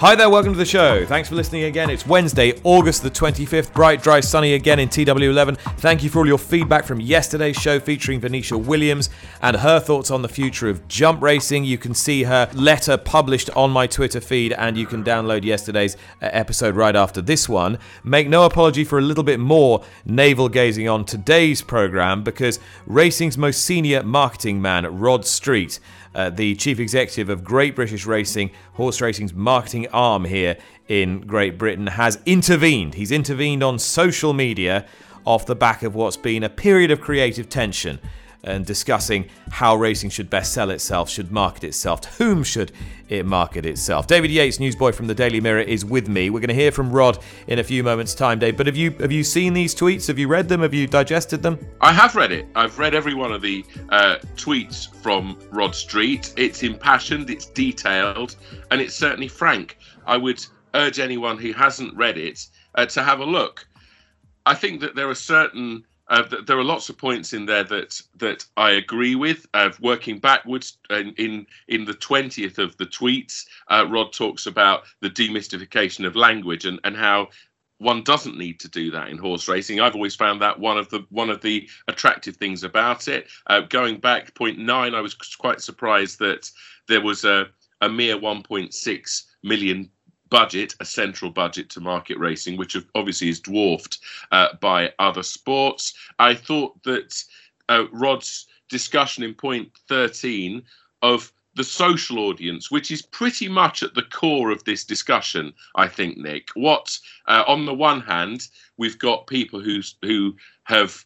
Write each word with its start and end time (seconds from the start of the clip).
Hi 0.00 0.14
there, 0.14 0.30
welcome 0.30 0.54
to 0.54 0.58
the 0.58 0.64
show. 0.64 1.04
Thanks 1.04 1.28
for 1.28 1.34
listening 1.34 1.64
again. 1.64 1.90
It's 1.90 2.06
Wednesday, 2.06 2.58
August 2.64 3.02
the 3.02 3.10
25th, 3.10 3.74
bright, 3.74 4.02
dry, 4.02 4.20
sunny 4.20 4.54
again 4.54 4.78
in 4.78 4.88
TW11. 4.88 5.58
Thank 5.76 6.02
you 6.02 6.08
for 6.08 6.20
all 6.20 6.26
your 6.26 6.38
feedback 6.38 6.86
from 6.86 7.02
yesterday's 7.02 7.56
show 7.56 7.78
featuring 7.78 8.18
Venetia 8.18 8.56
Williams 8.56 9.10
and 9.42 9.58
her 9.58 9.78
thoughts 9.78 10.10
on 10.10 10.22
the 10.22 10.28
future 10.30 10.70
of 10.70 10.88
jump 10.88 11.20
racing. 11.20 11.64
You 11.64 11.76
can 11.76 11.92
see 11.92 12.22
her 12.22 12.48
letter 12.54 12.96
published 12.96 13.50
on 13.50 13.72
my 13.72 13.86
Twitter 13.86 14.22
feed 14.22 14.54
and 14.54 14.74
you 14.74 14.86
can 14.86 15.04
download 15.04 15.44
yesterday's 15.44 15.96
uh, 16.22 16.30
episode 16.32 16.76
right 16.76 16.96
after 16.96 17.20
this 17.20 17.46
one. 17.46 17.78
Make 18.02 18.26
no 18.26 18.46
apology 18.46 18.84
for 18.84 18.98
a 18.98 19.02
little 19.02 19.22
bit 19.22 19.38
more 19.38 19.84
navel 20.06 20.48
gazing 20.48 20.88
on 20.88 21.04
today's 21.04 21.60
program 21.60 22.24
because 22.24 22.58
racing's 22.86 23.36
most 23.36 23.66
senior 23.66 24.02
marketing 24.02 24.62
man, 24.62 24.98
Rod 24.98 25.26
Street, 25.26 25.78
uh, 26.14 26.30
the 26.30 26.54
chief 26.56 26.80
executive 26.80 27.28
of 27.28 27.44
Great 27.44 27.76
British 27.76 28.06
Racing, 28.06 28.50
horse 28.72 29.00
racing's 29.00 29.32
marketing 29.32 29.86
arm 29.92 30.24
here 30.24 30.56
in 30.88 31.20
Great 31.20 31.56
Britain, 31.56 31.86
has 31.86 32.18
intervened. 32.26 32.94
He's 32.94 33.12
intervened 33.12 33.62
on 33.62 33.78
social 33.78 34.32
media 34.32 34.86
off 35.24 35.46
the 35.46 35.54
back 35.54 35.82
of 35.82 35.94
what's 35.94 36.16
been 36.16 36.42
a 36.42 36.48
period 36.48 36.90
of 36.90 37.00
creative 37.00 37.48
tension 37.48 38.00
and 38.44 38.64
discussing 38.64 39.28
how 39.50 39.76
racing 39.76 40.10
should 40.10 40.30
best 40.30 40.52
sell 40.52 40.70
itself, 40.70 41.10
should 41.10 41.30
market 41.30 41.64
itself, 41.64 42.00
to 42.02 42.08
whom 42.10 42.42
should 42.42 42.72
it 43.08 43.26
market 43.26 43.66
itself. 43.66 44.06
David 44.06 44.30
Yates, 44.30 44.60
newsboy 44.60 44.92
from 44.92 45.06
the 45.06 45.14
Daily 45.14 45.40
Mirror, 45.40 45.62
is 45.62 45.84
with 45.84 46.08
me. 46.08 46.30
We're 46.30 46.40
going 46.40 46.48
to 46.48 46.54
hear 46.54 46.72
from 46.72 46.90
Rod 46.92 47.18
in 47.48 47.58
a 47.58 47.64
few 47.64 47.82
moments' 47.82 48.14
time, 48.14 48.38
Dave. 48.38 48.56
But 48.56 48.66
have 48.66 48.76
you 48.76 48.92
have 49.00 49.12
you 49.12 49.24
seen 49.24 49.52
these 49.52 49.74
tweets? 49.74 50.06
Have 50.06 50.18
you 50.18 50.28
read 50.28 50.48
them? 50.48 50.62
Have 50.62 50.74
you 50.74 50.86
digested 50.86 51.42
them? 51.42 51.58
I 51.80 51.92
have 51.92 52.14
read 52.14 52.32
it. 52.32 52.46
I've 52.54 52.78
read 52.78 52.94
every 52.94 53.14
one 53.14 53.32
of 53.32 53.42
the 53.42 53.64
uh, 53.90 54.16
tweets 54.36 54.94
from 55.02 55.38
Rod 55.50 55.74
Street. 55.74 56.32
It's 56.36 56.62
impassioned, 56.62 57.30
it's 57.30 57.46
detailed, 57.46 58.36
and 58.70 58.80
it's 58.80 58.94
certainly 58.94 59.28
frank. 59.28 59.78
I 60.06 60.16
would 60.16 60.44
urge 60.74 61.00
anyone 61.00 61.36
who 61.36 61.52
hasn't 61.52 61.96
read 61.96 62.16
it 62.16 62.46
uh, 62.76 62.86
to 62.86 63.02
have 63.02 63.20
a 63.20 63.24
look. 63.24 63.66
I 64.46 64.54
think 64.54 64.80
that 64.80 64.94
there 64.94 65.08
are 65.08 65.14
certain 65.14 65.84
uh, 66.10 66.24
there 66.44 66.58
are 66.58 66.64
lots 66.64 66.88
of 66.88 66.98
points 66.98 67.32
in 67.32 67.46
there 67.46 67.64
that 67.64 68.00
that 68.16 68.44
I 68.56 68.72
agree 68.72 69.14
with. 69.14 69.46
Uh, 69.54 69.70
working 69.80 70.18
backwards, 70.18 70.76
in, 70.90 71.14
in, 71.16 71.46
in 71.68 71.84
the 71.84 71.94
twentieth 71.94 72.58
of 72.58 72.76
the 72.76 72.86
tweets, 72.86 73.46
uh, 73.68 73.86
Rod 73.88 74.12
talks 74.12 74.46
about 74.46 74.82
the 75.00 75.08
demystification 75.08 76.04
of 76.04 76.16
language 76.16 76.66
and 76.66 76.80
and 76.84 76.96
how 76.96 77.28
one 77.78 78.02
doesn't 78.02 78.36
need 78.36 78.60
to 78.60 78.68
do 78.68 78.90
that 78.90 79.08
in 79.08 79.16
horse 79.16 79.48
racing. 79.48 79.80
I've 79.80 79.94
always 79.94 80.14
found 80.16 80.42
that 80.42 80.58
one 80.58 80.76
of 80.76 80.90
the 80.90 81.06
one 81.10 81.30
of 81.30 81.40
the 81.40 81.68
attractive 81.88 82.36
things 82.36 82.64
about 82.64 83.06
it. 83.06 83.28
Uh, 83.46 83.60
going 83.60 83.98
back 83.98 84.34
point 84.34 84.58
nine, 84.58 84.94
I 84.94 85.00
was 85.00 85.14
quite 85.14 85.60
surprised 85.60 86.18
that 86.18 86.50
there 86.88 87.00
was 87.00 87.24
a 87.24 87.46
a 87.80 87.88
mere 87.88 88.16
1.6 88.16 89.22
million 89.42 89.88
budget, 90.30 90.74
a 90.80 90.84
central 90.84 91.30
budget 91.30 91.68
to 91.70 91.80
market 91.80 92.18
racing, 92.18 92.56
which 92.56 92.76
obviously 92.94 93.28
is 93.28 93.40
dwarfed 93.40 93.98
uh, 94.32 94.48
by 94.60 94.92
other 94.98 95.22
sports. 95.22 95.94
I 96.18 96.34
thought 96.34 96.82
that 96.84 97.22
uh, 97.68 97.84
Rod's 97.92 98.46
discussion 98.68 99.24
in 99.24 99.34
point 99.34 99.70
13 99.88 100.62
of 101.02 101.32
the 101.54 101.64
social 101.64 102.20
audience, 102.20 102.70
which 102.70 102.90
is 102.90 103.02
pretty 103.02 103.48
much 103.48 103.82
at 103.82 103.94
the 103.94 104.04
core 104.04 104.50
of 104.50 104.62
this 104.64 104.84
discussion, 104.84 105.52
I 105.74 105.88
think, 105.88 106.16
Nick. 106.16 106.48
What, 106.54 106.96
uh, 107.26 107.42
on 107.46 107.66
the 107.66 107.74
one 107.74 108.00
hand, 108.00 108.48
we've 108.76 108.98
got 108.98 109.26
people 109.26 109.60
who 109.60 109.80
who 110.02 110.36
have 110.64 111.04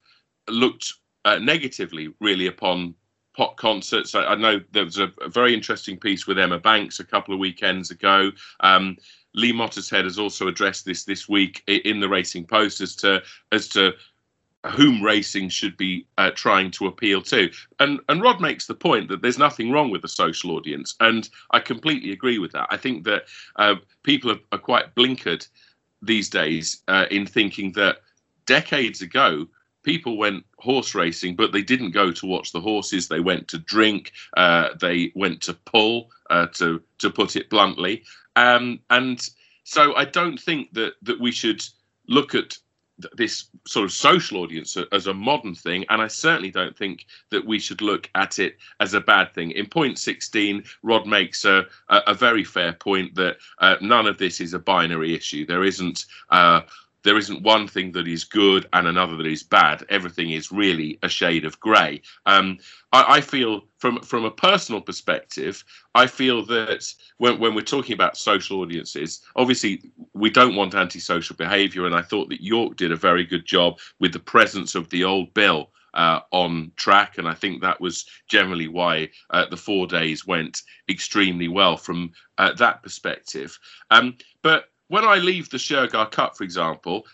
looked 0.49 0.93
uh, 1.25 1.38
negatively, 1.38 2.12
really, 2.20 2.47
upon 2.47 2.94
pop 3.34 3.56
concerts. 3.56 4.15
I, 4.15 4.25
I 4.25 4.34
know 4.37 4.61
there 4.72 4.84
was 4.84 4.99
a, 4.99 5.12
a, 5.21 5.28
very 5.28 5.55
interesting 5.55 5.99
piece 5.99 6.27
with 6.27 6.39
Emma 6.39 6.59
Banks 6.59 7.00
a 7.00 7.05
couple 7.05 7.34
of 7.34 7.41
weekends 7.41 7.91
ago. 7.91 8.31
Um, 8.61 8.97
Lee 9.34 9.53
Mottershead 9.53 10.05
has 10.05 10.19
also 10.19 10.47
addressed 10.47 10.84
this 10.84 11.05
this 11.05 11.28
week 11.28 11.62
in 11.67 12.00
the 12.00 12.09
Racing 12.09 12.47
Post 12.47 12.81
as 12.81 12.94
to 12.97 13.23
as 13.50 13.69
to 13.71 13.94
whom 14.67 15.03
racing 15.03 15.49
should 15.49 15.77
be 15.77 16.06
uh, 16.17 16.31
trying 16.31 16.71
to 16.71 16.87
appeal 16.87 17.21
to. 17.23 17.50
And 17.81 18.00
and 18.09 18.23
Rod 18.23 18.41
makes 18.41 18.67
the 18.67 18.75
point 18.75 19.09
that 19.09 19.23
there's 19.23 19.39
nothing 19.39 19.71
wrong 19.71 19.91
with 19.91 20.03
the 20.03 20.09
social 20.09 20.53
audience, 20.53 20.94
and 21.00 21.28
I 21.50 21.61
completely 21.61 22.12
agree 22.12 22.39
with 22.39 22.53
that. 22.53 22.69
I 22.71 22.77
think 22.77 23.05
that 23.05 23.25
uh, 23.56 23.77
people 24.03 24.31
are, 24.31 24.41
are, 24.53 24.59
quite 24.59 24.94
blinkered 24.94 25.47
these 26.00 26.28
days 26.31 26.83
uh, 26.89 27.06
in 27.11 27.27
thinking 27.27 27.73
that 27.73 27.99
decades 28.47 29.03
ago 29.03 29.47
people 29.84 30.17
went 30.17 30.45
horse 30.59 30.95
racing, 30.95 31.37
but 31.37 31.53
they 31.53 31.62
didn't 31.62 31.93
go 31.93 32.11
to 32.11 32.27
watch 32.27 32.53
the 32.53 32.61
horses. 32.61 33.06
They 33.06 33.21
went 33.21 33.47
to 33.49 33.59
drink. 33.59 34.12
Uh, 34.37 34.71
they 34.81 35.12
went 35.15 35.41
to 35.43 35.55
pull, 35.55 36.11
uh, 36.31 36.47
to 36.55 36.83
to 36.99 37.11
put 37.11 37.37
it 37.37 37.50
bluntly. 37.50 38.03
Um, 38.34 38.81
and 38.91 39.21
so 39.62 39.94
I 39.94 40.05
don't 40.05 40.41
think 40.41 40.73
that 40.75 40.94
that 41.03 41.21
we 41.21 41.31
should 41.31 41.62
look 42.09 42.34
at 42.34 42.59
this 43.17 43.47
sort 43.67 43.84
of 43.84 43.93
social 43.93 44.41
audience 44.41 44.77
as 44.93 45.06
a 45.06 45.15
modern 45.15 45.55
thing, 45.55 45.84
and 45.89 46.00
I 46.00 46.06
certainly 46.06 46.50
don't 46.50 46.77
think 46.77 47.06
that 47.31 47.44
we 47.44 47.59
should 47.59 47.81
look 47.81 48.09
at 48.15 48.39
it 48.39 48.56
as 48.78 48.94
a 48.94 49.00
bad 49.00 49.34
thing. 49.34 49.50
In 49.50 49.67
point 49.67 49.99
16, 49.99 50.62
Rod 50.83 51.06
makes 51.06 51.44
a, 51.44 51.67
a, 51.89 52.15
very 52.15 52.44
fair 52.44 52.73
point 52.73 53.15
that 53.17 53.39
uh, 53.59 53.77
none 53.81 54.06
of 54.06 54.19
this 54.19 54.41
is 54.41 54.55
a 54.55 54.59
binary 54.61 55.15
issue. 55.15 55.44
There 55.44 55.65
isn't 55.65 56.06
uh, 56.31 56.61
there 57.04 57.19
isn't 57.19 57.42
one 57.42 57.69
thing 57.69 57.92
that 57.92 58.09
is 58.09 58.25
good 58.25 58.66
and 58.72 58.88
another 58.88 59.16
that 59.16 59.26
is 59.26 59.42
bad. 59.42 59.84
Everything 59.91 60.31
is 60.31 60.50
really 60.50 60.98
a 61.03 61.09
shade 61.09 61.44
of 61.44 61.60
grey. 61.60 62.00
Um, 62.26 62.59
I, 62.92 63.16
I, 63.16 63.20
feel, 63.20 63.62
from 63.78 64.00
from 64.00 64.25
a 64.25 64.31
personal 64.31 64.81
perspective, 64.81 65.62
I 65.94 66.06
feel 66.06 66.44
that 66.47 66.93
when 67.19 67.38
when 67.38 67.54
we're 67.54 67.60
talking 67.60 67.94
about 67.94 68.16
social 68.16 68.60
audiences, 68.60 69.20
obviously 69.37 69.82
we 70.14 70.31
don't 70.31 70.56
want 70.56 70.75
antisocial 70.75 71.37
behaviour, 71.37 71.87
and 71.87 71.94
I 71.94 72.03
thought 72.03 72.31
that 72.31 72.43
York 72.43 72.76
did 72.76 72.91
a 72.91 72.97
very 72.97 73.25
good 73.25 73.44
job 73.44 73.78
with 74.00 74.12
the 74.12 74.19
presence 74.19 74.75
of 74.75 74.88
the 74.91 75.04
old 75.04 75.32
bill. 75.34 75.70
Uh, 75.94 76.19
on 76.32 76.72
track, 76.75 77.19
and 77.19 77.28
I 77.28 77.34
think 77.34 77.62
that 77.62 77.81
was 77.81 78.04
generally 78.26 78.66
why 78.66 79.10
uh, 79.31 79.47
the 79.48 79.56
four 79.56 79.87
days 79.87 80.26
went 80.26 80.62
extremely 80.88 81.47
well 81.47 81.76
from 81.76 82.10
uh, 82.37 82.53
that 82.54 82.82
perspective. 82.82 83.56
Um, 83.93 84.16
but 84.43 84.70
when 84.89 85.05
I 85.05 85.17
leave 85.17 85.50
the 85.50 85.56
Shergar 85.56 86.11
Cup, 86.11 86.37
for 86.37 86.45
example, 86.45 87.06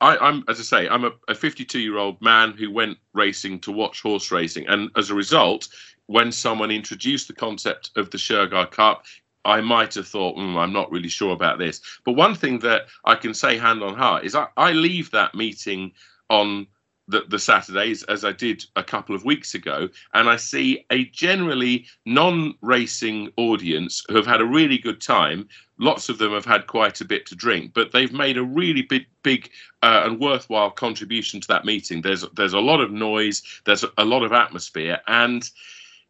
I, 0.00 0.28
am 0.28 0.44
as 0.48 0.58
I 0.58 0.62
say, 0.62 0.88
I'm 0.88 1.04
a 1.28 1.34
52 1.34 1.78
year 1.78 1.98
old 1.98 2.20
man 2.20 2.52
who 2.52 2.72
went 2.72 2.98
racing 3.14 3.60
to 3.60 3.72
watch 3.72 4.02
horse 4.02 4.32
racing, 4.32 4.66
and 4.66 4.90
as 4.96 5.10
a 5.10 5.14
result, 5.14 5.68
when 6.06 6.32
someone 6.32 6.70
introduced 6.70 7.28
the 7.28 7.34
concept 7.34 7.90
of 7.96 8.10
the 8.10 8.18
Shergar 8.18 8.70
Cup, 8.70 9.04
I 9.44 9.60
might 9.60 9.94
have 9.94 10.08
thought, 10.08 10.36
mm, 10.36 10.56
I'm 10.56 10.72
not 10.72 10.90
really 10.90 11.08
sure 11.08 11.32
about 11.32 11.58
this. 11.58 11.80
But 12.04 12.12
one 12.12 12.34
thing 12.34 12.58
that 12.60 12.82
I 13.04 13.14
can 13.14 13.34
say 13.34 13.56
hand 13.56 13.82
on 13.82 13.94
heart 13.94 14.24
is 14.24 14.34
I, 14.34 14.48
I 14.56 14.72
leave 14.72 15.10
that 15.12 15.34
meeting 15.34 15.92
on 16.30 16.66
the, 17.08 17.24
the 17.28 17.38
Saturdays 17.38 18.02
as 18.04 18.24
I 18.24 18.32
did 18.32 18.64
a 18.76 18.84
couple 18.84 19.14
of 19.14 19.24
weeks 19.24 19.54
ago, 19.54 19.88
and 20.14 20.28
I 20.28 20.36
see 20.36 20.84
a 20.90 21.04
generally 21.06 21.86
non 22.06 22.54
racing 22.60 23.32
audience 23.36 24.04
who 24.08 24.16
have 24.16 24.26
had 24.26 24.40
a 24.40 24.46
really 24.46 24.78
good 24.78 25.00
time. 25.00 25.48
Lots 25.78 26.08
of 26.08 26.18
them 26.18 26.32
have 26.32 26.44
had 26.44 26.68
quite 26.68 27.00
a 27.00 27.04
bit 27.04 27.26
to 27.26 27.34
drink, 27.34 27.72
but 27.74 27.92
they've 27.92 28.12
made 28.12 28.38
a 28.38 28.44
really 28.44 28.82
big, 28.82 29.06
big 29.22 29.50
uh, 29.82 30.02
and 30.04 30.20
worthwhile 30.20 30.70
contribution 30.70 31.40
to 31.40 31.48
that 31.48 31.64
meeting. 31.64 32.02
There's 32.02 32.24
there's 32.34 32.54
a 32.54 32.60
lot 32.60 32.80
of 32.80 32.92
noise, 32.92 33.42
there's 33.64 33.84
a 33.98 34.04
lot 34.04 34.22
of 34.22 34.32
atmosphere, 34.32 35.00
and 35.08 35.48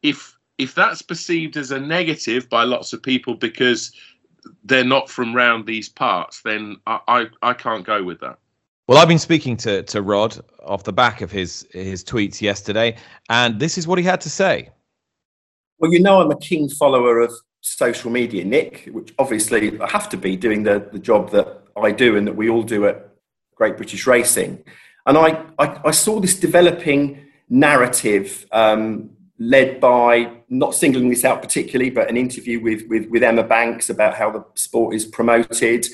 if 0.02 0.36
if 0.58 0.74
that's 0.74 1.02
perceived 1.02 1.56
as 1.56 1.70
a 1.70 1.80
negative 1.80 2.48
by 2.48 2.64
lots 2.64 2.92
of 2.92 3.02
people 3.02 3.34
because 3.34 3.92
they're 4.64 4.84
not 4.84 5.08
from 5.08 5.34
round 5.34 5.66
these 5.66 5.88
parts, 5.88 6.42
then 6.42 6.76
I, 6.86 7.00
I, 7.08 7.26
I 7.42 7.54
can't 7.54 7.84
go 7.84 8.02
with 8.02 8.20
that. 8.20 8.38
Well, 8.88 8.99
I've 8.99 9.08
been 9.08 9.19
speaking 9.19 9.56
to, 9.58 9.82
to 9.84 10.02
Rod 10.02 10.40
off 10.64 10.82
the 10.82 10.93
back 10.93 11.20
of 11.20 11.31
his 11.31 11.67
his 11.73 12.02
tweets 12.02 12.40
yesterday, 12.40 12.96
and 13.31 13.61
this 13.61 13.79
is 13.79 13.87
what 13.87 13.99
he 13.99 14.05
had 14.05 14.20
to 14.23 14.31
say. 14.31 14.70
Well, 15.79 15.93
you 15.93 16.00
know, 16.00 16.20
I'm 16.20 16.31
a 16.31 16.38
keen 16.38 16.69
follower 16.69 17.20
of 17.20 17.32
social 17.61 18.11
media, 18.11 18.44
Nick, 18.44 18.88
which 18.93 19.14
obviously 19.19 19.81
I 19.81 19.88
have 19.88 20.08
to 20.11 20.17
be 20.17 20.37
doing 20.37 20.62
the, 20.62 20.88
the 20.93 20.99
job 20.99 21.31
that 21.31 21.62
I 21.76 21.93
do 21.93 22.17
and 22.17 22.26
that 22.26 22.37
we 22.37 22.49
all 22.49 22.62
do 22.62 22.87
at 22.87 23.08
Great 23.55 23.76
British 23.76 24.06
Racing. 24.06 24.62
And 25.06 25.17
I, 25.17 25.44
I, 25.58 25.81
I 25.87 25.90
saw 25.90 26.20
this 26.20 26.38
developing 26.38 27.26
narrative 27.49 28.46
um, 28.52 29.11
led 29.38 29.81
by 29.81 30.32
not 30.49 30.75
singling 30.75 31.08
this 31.08 31.25
out 31.25 31.43
particularly, 31.43 31.90
but 31.90 32.08
an 32.08 32.17
interview 32.17 32.61
with, 32.61 32.82
with, 32.88 33.08
with 33.11 33.23
Emma 33.23 33.43
Banks 33.43 33.90
about 33.90 34.14
how 34.14 34.31
the 34.31 34.44
sport 34.55 34.94
is 34.94 35.05
promoted. 35.05 35.87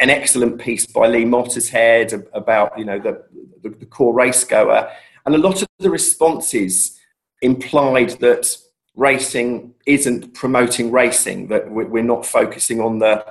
An 0.00 0.10
excellent 0.10 0.60
piece 0.60 0.84
by 0.84 1.06
Lee 1.06 1.24
Mottershead 1.24 2.26
about 2.32 2.76
you 2.76 2.84
know 2.84 2.98
the, 2.98 3.24
the, 3.62 3.70
the 3.70 3.86
core 3.86 4.12
race 4.12 4.42
goer, 4.42 4.90
and 5.24 5.34
a 5.34 5.38
lot 5.38 5.62
of 5.62 5.68
the 5.78 5.90
responses 5.90 6.98
implied 7.42 8.10
that 8.20 8.56
racing 8.96 9.74
isn't 9.86 10.34
promoting 10.34 10.90
racing, 10.90 11.48
that 11.48 11.70
we're 11.70 12.02
not 12.02 12.24
focusing 12.24 12.80
on 12.80 12.98
the, 12.98 13.24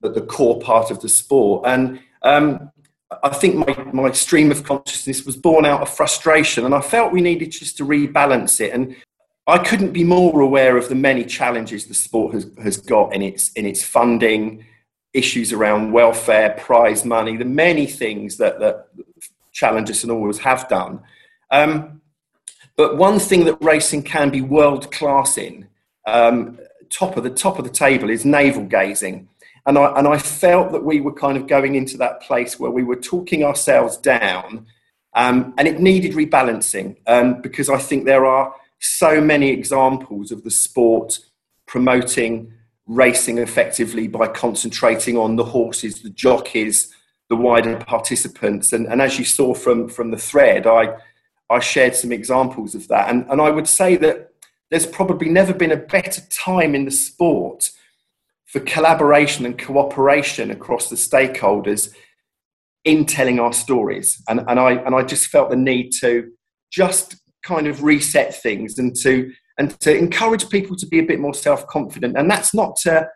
the, 0.00 0.20
core 0.22 0.60
part 0.60 0.90
of 0.90 1.00
the 1.00 1.08
sport. 1.08 1.64
And 1.66 2.00
um, 2.22 2.70
I 3.22 3.30
think 3.30 3.56
my, 3.56 3.84
my 3.92 4.12
stream 4.12 4.50
of 4.50 4.62
consciousness 4.62 5.26
was 5.26 5.36
born 5.36 5.66
out 5.66 5.82
of 5.82 5.90
frustration, 5.90 6.64
and 6.64 6.74
I 6.74 6.80
felt 6.80 7.12
we 7.12 7.20
needed 7.20 7.50
just 7.50 7.76
to 7.78 7.84
rebalance 7.84 8.60
it. 8.60 8.72
And 8.72 8.96
I 9.48 9.58
couldn't 9.58 9.92
be 9.92 10.04
more 10.04 10.40
aware 10.40 10.76
of 10.76 10.88
the 10.88 10.94
many 10.94 11.24
challenges 11.24 11.86
the 11.86 11.94
sport 11.94 12.34
has, 12.34 12.50
has 12.62 12.76
got 12.76 13.12
in 13.12 13.22
its, 13.22 13.50
in 13.52 13.66
its 13.66 13.82
funding, 13.82 14.64
issues 15.14 15.52
around 15.52 15.92
welfare, 15.92 16.50
prize 16.58 17.04
money, 17.04 17.36
the 17.36 17.44
many 17.44 17.86
things 17.86 18.38
that, 18.38 18.58
that 18.60 18.88
challenge 19.52 19.90
us 19.90 20.02
and 20.02 20.12
always 20.12 20.38
have 20.38 20.68
done. 20.68 21.00
Um, 21.50 22.00
but 22.76 22.96
one 22.96 23.18
thing 23.18 23.44
that 23.44 23.62
racing 23.62 24.02
can 24.02 24.30
be 24.30 24.40
world 24.40 24.90
class 24.90 25.36
in, 25.36 25.68
um, 26.06 26.58
top 26.88 27.16
of 27.16 27.24
the 27.24 27.30
top 27.30 27.58
of 27.58 27.64
the 27.64 27.70
table, 27.70 28.08
is 28.08 28.24
navel 28.24 28.64
gazing. 28.64 29.28
And 29.66 29.78
I, 29.78 29.96
and 29.98 30.08
I 30.08 30.18
felt 30.18 30.72
that 30.72 30.84
we 30.84 31.00
were 31.00 31.12
kind 31.12 31.36
of 31.36 31.46
going 31.46 31.74
into 31.74 31.96
that 31.98 32.22
place 32.22 32.58
where 32.58 32.70
we 32.70 32.82
were 32.82 32.96
talking 32.96 33.44
ourselves 33.44 33.96
down, 33.98 34.66
um, 35.14 35.54
and 35.58 35.68
it 35.68 35.78
needed 35.78 36.12
rebalancing 36.12 36.96
um, 37.06 37.42
because 37.42 37.68
I 37.68 37.78
think 37.78 38.04
there 38.04 38.24
are 38.24 38.54
so 38.78 39.20
many 39.20 39.50
examples 39.50 40.32
of 40.32 40.42
the 40.42 40.50
sport 40.50 41.18
promoting 41.66 42.52
racing 42.86 43.38
effectively 43.38 44.08
by 44.08 44.26
concentrating 44.26 45.16
on 45.16 45.36
the 45.36 45.44
horses, 45.44 46.02
the 46.02 46.10
jockeys, 46.10 46.92
the 47.28 47.36
wider 47.36 47.76
participants. 47.76 48.72
And, 48.72 48.86
and 48.86 49.00
as 49.00 49.18
you 49.18 49.24
saw 49.24 49.54
from, 49.54 49.88
from 49.88 50.10
the 50.10 50.16
thread, 50.16 50.66
I, 50.66 50.96
I 51.48 51.60
shared 51.60 51.94
some 51.94 52.12
examples 52.12 52.74
of 52.74 52.88
that. 52.88 53.08
And, 53.08 53.26
and 53.30 53.40
I 53.40 53.50
would 53.50 53.68
say 53.68 53.96
that 53.96 54.30
there's 54.70 54.86
probably 54.86 55.28
never 55.28 55.54
been 55.54 55.72
a 55.72 55.76
better 55.76 56.22
time 56.30 56.74
in 56.74 56.84
the 56.84 56.90
sport 56.90 57.70
for 58.46 58.60
collaboration 58.60 59.46
and 59.46 59.58
cooperation 59.58 60.50
across 60.50 60.90
the 60.90 60.96
stakeholders 60.96 61.92
in 62.84 63.06
telling 63.06 63.38
our 63.38 63.52
stories. 63.52 64.22
And, 64.28 64.40
and, 64.48 64.58
I, 64.58 64.72
and 64.72 64.94
I 64.94 65.02
just 65.02 65.28
felt 65.28 65.50
the 65.50 65.56
need 65.56 65.90
to 66.00 66.32
just 66.70 67.16
kind 67.42 67.66
of 67.66 67.82
reset 67.82 68.34
things 68.34 68.78
and 68.78 68.94
to, 68.96 69.32
and 69.62 69.78
to 69.78 69.96
encourage 69.96 70.48
people 70.48 70.74
to 70.74 70.86
be 70.86 70.98
a 70.98 71.04
bit 71.04 71.20
more 71.20 71.34
self 71.34 71.68
confident. 71.68 72.18
And 72.18 72.28
that's 72.28 72.52
not 72.52 72.74
to 72.78 73.08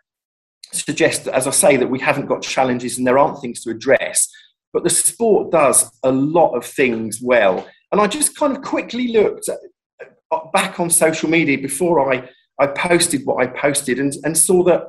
suggest, 0.71 1.27
as 1.27 1.45
I 1.45 1.51
say, 1.51 1.75
that 1.75 1.87
we 1.87 1.99
haven't 1.99 2.27
got 2.27 2.41
challenges 2.41 2.97
and 2.97 3.05
there 3.05 3.19
aren't 3.19 3.41
things 3.41 3.61
to 3.63 3.69
address. 3.69 4.29
But 4.71 4.85
the 4.85 4.89
sport 4.89 5.51
does 5.51 5.91
a 6.03 6.11
lot 6.11 6.53
of 6.53 6.65
things 6.65 7.19
well. 7.21 7.67
And 7.91 7.99
I 7.99 8.07
just 8.07 8.37
kind 8.37 8.55
of 8.55 8.63
quickly 8.63 9.09
looked 9.09 9.49
uh, 9.49 10.39
back 10.53 10.79
on 10.79 10.89
social 10.89 11.29
media 11.29 11.57
before 11.57 12.13
I, 12.13 12.29
I 12.59 12.67
posted 12.67 13.25
what 13.25 13.43
I 13.43 13.47
posted 13.47 13.99
and, 13.99 14.13
and 14.23 14.37
saw 14.37 14.63
that, 14.63 14.83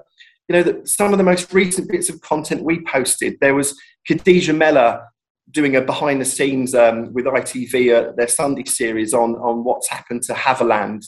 you 0.49 0.55
know, 0.55 0.63
that 0.63 0.89
some 0.89 1.13
of 1.13 1.19
the 1.19 1.25
most 1.25 1.53
recent 1.53 1.91
bits 1.91 2.09
of 2.09 2.21
content 2.21 2.63
we 2.63 2.85
posted, 2.85 3.37
there 3.41 3.57
was 3.57 3.77
Khadija 4.09 4.57
Mellah 4.57 5.09
doing 5.51 5.75
a 5.75 5.81
behind 5.81 6.21
the 6.21 6.25
scenes 6.25 6.75
um, 6.77 7.13
with 7.13 7.25
ITV, 7.25 7.75
uh, 7.95 8.13
their 8.17 8.29
Sunday 8.29 8.65
series 8.65 9.13
on, 9.13 9.35
on 9.37 9.65
what's 9.65 9.89
happened 9.89 10.23
to 10.23 10.35
Haverland 10.35 11.03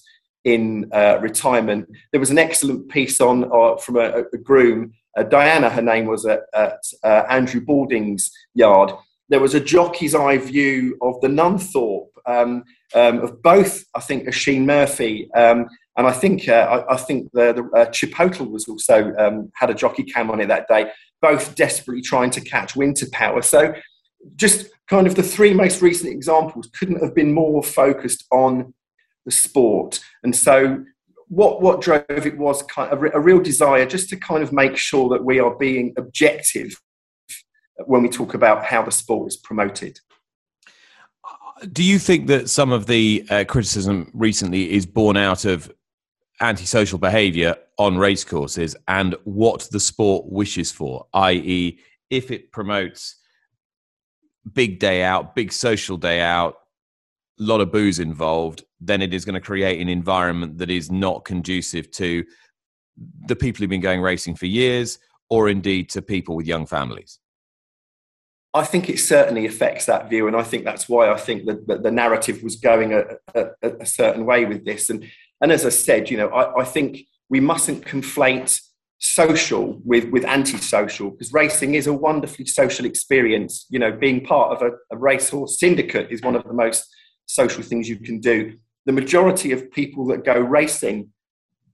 in 0.44 0.88
uh, 0.92 1.18
retirement. 1.20 1.88
There 2.12 2.20
was 2.20 2.30
an 2.30 2.38
excellent 2.38 2.88
piece 2.88 3.20
on 3.20 3.44
uh, 3.52 3.76
from 3.76 3.96
a, 3.96 4.24
a 4.32 4.38
groom, 4.38 4.92
uh, 5.16 5.24
Diana, 5.24 5.68
her 5.68 5.82
name 5.82 6.06
was 6.06 6.24
at, 6.24 6.42
at 6.54 6.80
uh, 7.02 7.24
Andrew 7.28 7.60
Balding's 7.60 8.30
yard, 8.54 8.92
there 9.28 9.40
was 9.40 9.54
a 9.54 9.60
jockey's 9.60 10.14
eye 10.14 10.38
view 10.38 10.98
of 11.00 11.20
the 11.20 11.28
Nunthorpe 11.28 12.08
um, 12.26 12.64
um, 12.94 13.20
of 13.20 13.42
both, 13.42 13.84
I 13.94 14.00
think, 14.00 14.26
Oisin 14.26 14.66
Murphy. 14.66 15.30
Um, 15.34 15.66
and 15.96 16.06
I 16.06 16.12
think 16.12 16.48
uh, 16.48 16.84
I, 16.88 16.94
I, 16.94 16.96
think 16.96 17.30
the, 17.32 17.52
the 17.52 17.78
uh, 17.78 17.86
Chipotle 17.86 18.50
was 18.50 18.66
also 18.68 19.14
um, 19.16 19.50
had 19.54 19.70
a 19.70 19.74
jockey 19.74 20.02
cam 20.02 20.30
on 20.30 20.40
it 20.40 20.48
that 20.48 20.66
day, 20.68 20.90
both 21.22 21.54
desperately 21.54 22.02
trying 22.02 22.30
to 22.30 22.40
catch 22.40 22.74
Winter 22.74 23.06
Power. 23.12 23.42
So, 23.42 23.72
just 24.36 24.66
kind 24.88 25.06
of 25.06 25.14
the 25.14 25.22
three 25.22 25.54
most 25.54 25.80
recent 25.80 26.12
examples 26.12 26.68
couldn't 26.78 27.02
have 27.02 27.14
been 27.14 27.32
more 27.32 27.62
focused 27.62 28.24
on 28.30 28.74
the 29.24 29.32
sport. 29.32 30.00
And 30.22 30.34
so, 30.34 30.84
what 31.28 31.62
what 31.62 31.80
drove 31.80 32.04
it 32.08 32.36
was 32.36 32.62
kind 32.64 32.92
of 32.92 33.02
a, 33.02 33.20
real 33.20 33.40
desire 33.40 33.86
just 33.86 34.08
to 34.10 34.16
kind 34.16 34.42
of 34.42 34.52
make 34.52 34.76
sure 34.76 35.08
that 35.10 35.24
we 35.24 35.38
are 35.38 35.54
being 35.54 35.94
objective 35.96 36.80
when 37.86 38.02
we 38.02 38.08
talk 38.08 38.34
about 38.34 38.64
how 38.64 38.82
the 38.82 38.90
sport 38.90 39.28
is 39.28 39.36
promoted. 39.36 39.98
Do 41.72 41.82
you 41.82 41.98
think 41.98 42.26
that 42.28 42.48
some 42.48 42.72
of 42.72 42.86
the 42.86 43.26
uh, 43.30 43.44
criticism 43.46 44.10
recently 44.14 44.72
is 44.72 44.86
born 44.86 45.16
out 45.16 45.44
of 45.44 45.70
antisocial 46.40 46.98
behaviour 46.98 47.54
on 47.78 47.98
racecourses 47.98 48.74
and 48.88 49.14
what 49.24 49.68
the 49.70 49.80
sport 49.80 50.26
wishes 50.26 50.72
for, 50.72 51.06
i.e., 51.14 51.78
if 52.08 52.30
it 52.30 52.50
promotes 52.50 53.16
big 54.52 54.78
day 54.78 55.02
out, 55.02 55.34
big 55.34 55.52
social 55.52 55.96
day 55.96 56.20
out, 56.20 56.56
lot 57.40 57.60
of 57.60 57.72
booze 57.72 57.98
involved, 57.98 58.64
then 58.80 59.02
it 59.02 59.12
is 59.12 59.24
going 59.24 59.34
to 59.34 59.40
create 59.40 59.80
an 59.80 59.88
environment 59.88 60.58
that 60.58 60.70
is 60.70 60.90
not 60.90 61.24
conducive 61.24 61.90
to 61.92 62.24
the 63.26 63.36
people 63.36 63.60
who've 63.60 63.70
been 63.70 63.80
going 63.80 64.02
racing 64.02 64.34
for 64.36 64.46
years 64.46 64.98
or 65.30 65.48
indeed 65.48 65.88
to 65.90 66.02
people 66.02 66.36
with 66.36 66.46
young 66.46 66.66
families. 66.66 67.18
I 68.52 68.64
think 68.64 68.88
it 68.90 68.98
certainly 68.98 69.46
affects 69.46 69.86
that 69.86 70.10
view, 70.10 70.26
and 70.26 70.36
I 70.36 70.42
think 70.42 70.64
that's 70.64 70.88
why 70.88 71.10
I 71.10 71.16
think 71.16 71.46
that, 71.46 71.68
that 71.68 71.82
the 71.84 71.90
narrative 71.90 72.42
was 72.42 72.56
going 72.56 72.92
a, 72.92 73.04
a, 73.34 73.46
a, 73.62 73.86
certain 73.86 74.26
way 74.26 74.44
with 74.44 74.64
this. 74.64 74.90
And 74.90 75.08
and 75.40 75.52
as 75.52 75.64
I 75.64 75.68
said, 75.68 76.10
you 76.10 76.16
know, 76.16 76.28
I, 76.30 76.62
I 76.62 76.64
think 76.64 77.02
we 77.28 77.38
mustn't 77.38 77.84
conflate 77.84 78.60
social 78.98 79.80
with 79.84 80.10
with 80.10 80.24
antisocial 80.24 81.10
because 81.10 81.32
racing 81.32 81.76
is 81.76 81.86
a 81.86 81.92
wonderfully 81.92 82.44
social 82.44 82.86
experience. 82.86 83.66
You 83.70 83.78
know, 83.78 83.92
being 83.92 84.24
part 84.24 84.56
of 84.56 84.62
a, 84.62 84.72
a 84.90 84.98
racehorse 84.98 85.60
syndicate 85.60 86.10
is 86.10 86.20
one 86.20 86.34
of 86.34 86.42
the 86.42 86.52
most 86.52 86.84
social 87.34 87.62
things 87.62 87.88
you 87.88 87.98
can 87.98 88.20
do. 88.20 88.56
The 88.86 88.92
majority 88.92 89.52
of 89.52 89.70
people 89.70 90.06
that 90.06 90.24
go 90.24 90.38
racing 90.38 91.10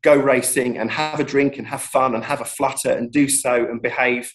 go 0.06 0.14
racing 0.14 0.78
and 0.78 0.88
have 0.88 1.18
a 1.18 1.24
drink 1.24 1.58
and 1.58 1.66
have 1.66 1.82
fun 1.82 2.14
and 2.14 2.24
have 2.24 2.40
a 2.40 2.44
flutter 2.44 2.90
and 2.90 3.10
do 3.10 3.28
so 3.28 3.54
and 3.54 3.82
behave 3.82 4.32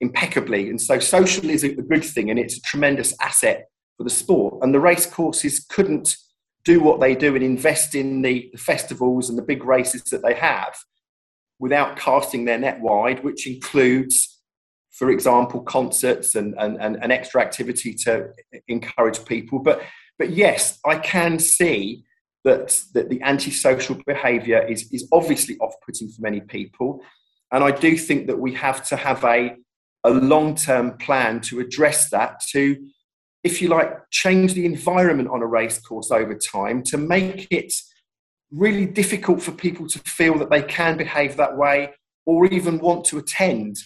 impeccably. 0.00 0.68
And 0.68 0.80
so 0.80 0.98
social 0.98 1.48
is 1.48 1.62
a 1.62 1.68
good 1.68 2.04
thing 2.04 2.28
and 2.28 2.40
it's 2.40 2.56
a 2.56 2.62
tremendous 2.62 3.14
asset 3.20 3.66
for 3.96 4.02
the 4.02 4.10
sport. 4.10 4.54
And 4.62 4.74
the 4.74 4.80
race 4.80 5.06
courses 5.06 5.64
couldn't 5.68 6.16
do 6.64 6.80
what 6.80 7.00
they 7.00 7.14
do 7.14 7.36
and 7.36 7.44
invest 7.44 7.94
in 7.94 8.22
the, 8.22 8.52
festivals 8.56 9.28
and 9.28 9.38
the 9.38 9.42
big 9.42 9.64
races 9.64 10.02
that 10.10 10.24
they 10.24 10.34
have 10.34 10.74
without 11.60 11.96
casting 11.96 12.44
their 12.44 12.58
net 12.58 12.80
wide, 12.80 13.22
which 13.22 13.46
includes, 13.46 14.40
for 14.90 15.10
example, 15.10 15.60
concerts 15.60 16.34
and, 16.34 16.54
and, 16.58 16.80
and, 16.80 16.98
and 17.00 17.12
extra 17.12 17.40
activity 17.40 17.94
to 17.94 18.28
encourage 18.66 19.24
people. 19.24 19.60
But, 19.60 19.82
but 20.22 20.30
yes, 20.30 20.78
I 20.86 20.98
can 20.98 21.40
see 21.40 22.04
that, 22.44 22.80
that 22.94 23.10
the 23.10 23.20
antisocial 23.22 23.96
behaviour 24.06 24.64
is, 24.64 24.88
is 24.92 25.08
obviously 25.10 25.58
off 25.58 25.74
putting 25.84 26.08
for 26.10 26.22
many 26.22 26.40
people. 26.40 27.02
And 27.50 27.64
I 27.64 27.72
do 27.72 27.98
think 27.98 28.28
that 28.28 28.38
we 28.38 28.54
have 28.54 28.86
to 28.90 28.96
have 28.96 29.24
a, 29.24 29.56
a 30.04 30.10
long 30.10 30.54
term 30.54 30.96
plan 30.98 31.40
to 31.40 31.58
address 31.58 32.08
that, 32.10 32.38
to, 32.52 32.76
if 33.42 33.60
you 33.60 33.66
like, 33.66 34.08
change 34.10 34.54
the 34.54 34.64
environment 34.64 35.28
on 35.28 35.42
a 35.42 35.46
race 35.46 35.80
course 35.80 36.12
over 36.12 36.36
time 36.36 36.84
to 36.84 36.96
make 36.96 37.48
it 37.50 37.74
really 38.52 38.86
difficult 38.86 39.42
for 39.42 39.50
people 39.50 39.88
to 39.88 39.98
feel 40.06 40.38
that 40.38 40.50
they 40.50 40.62
can 40.62 40.96
behave 40.96 41.36
that 41.36 41.56
way 41.56 41.92
or 42.26 42.46
even 42.46 42.78
want 42.78 43.04
to 43.06 43.18
attend 43.18 43.76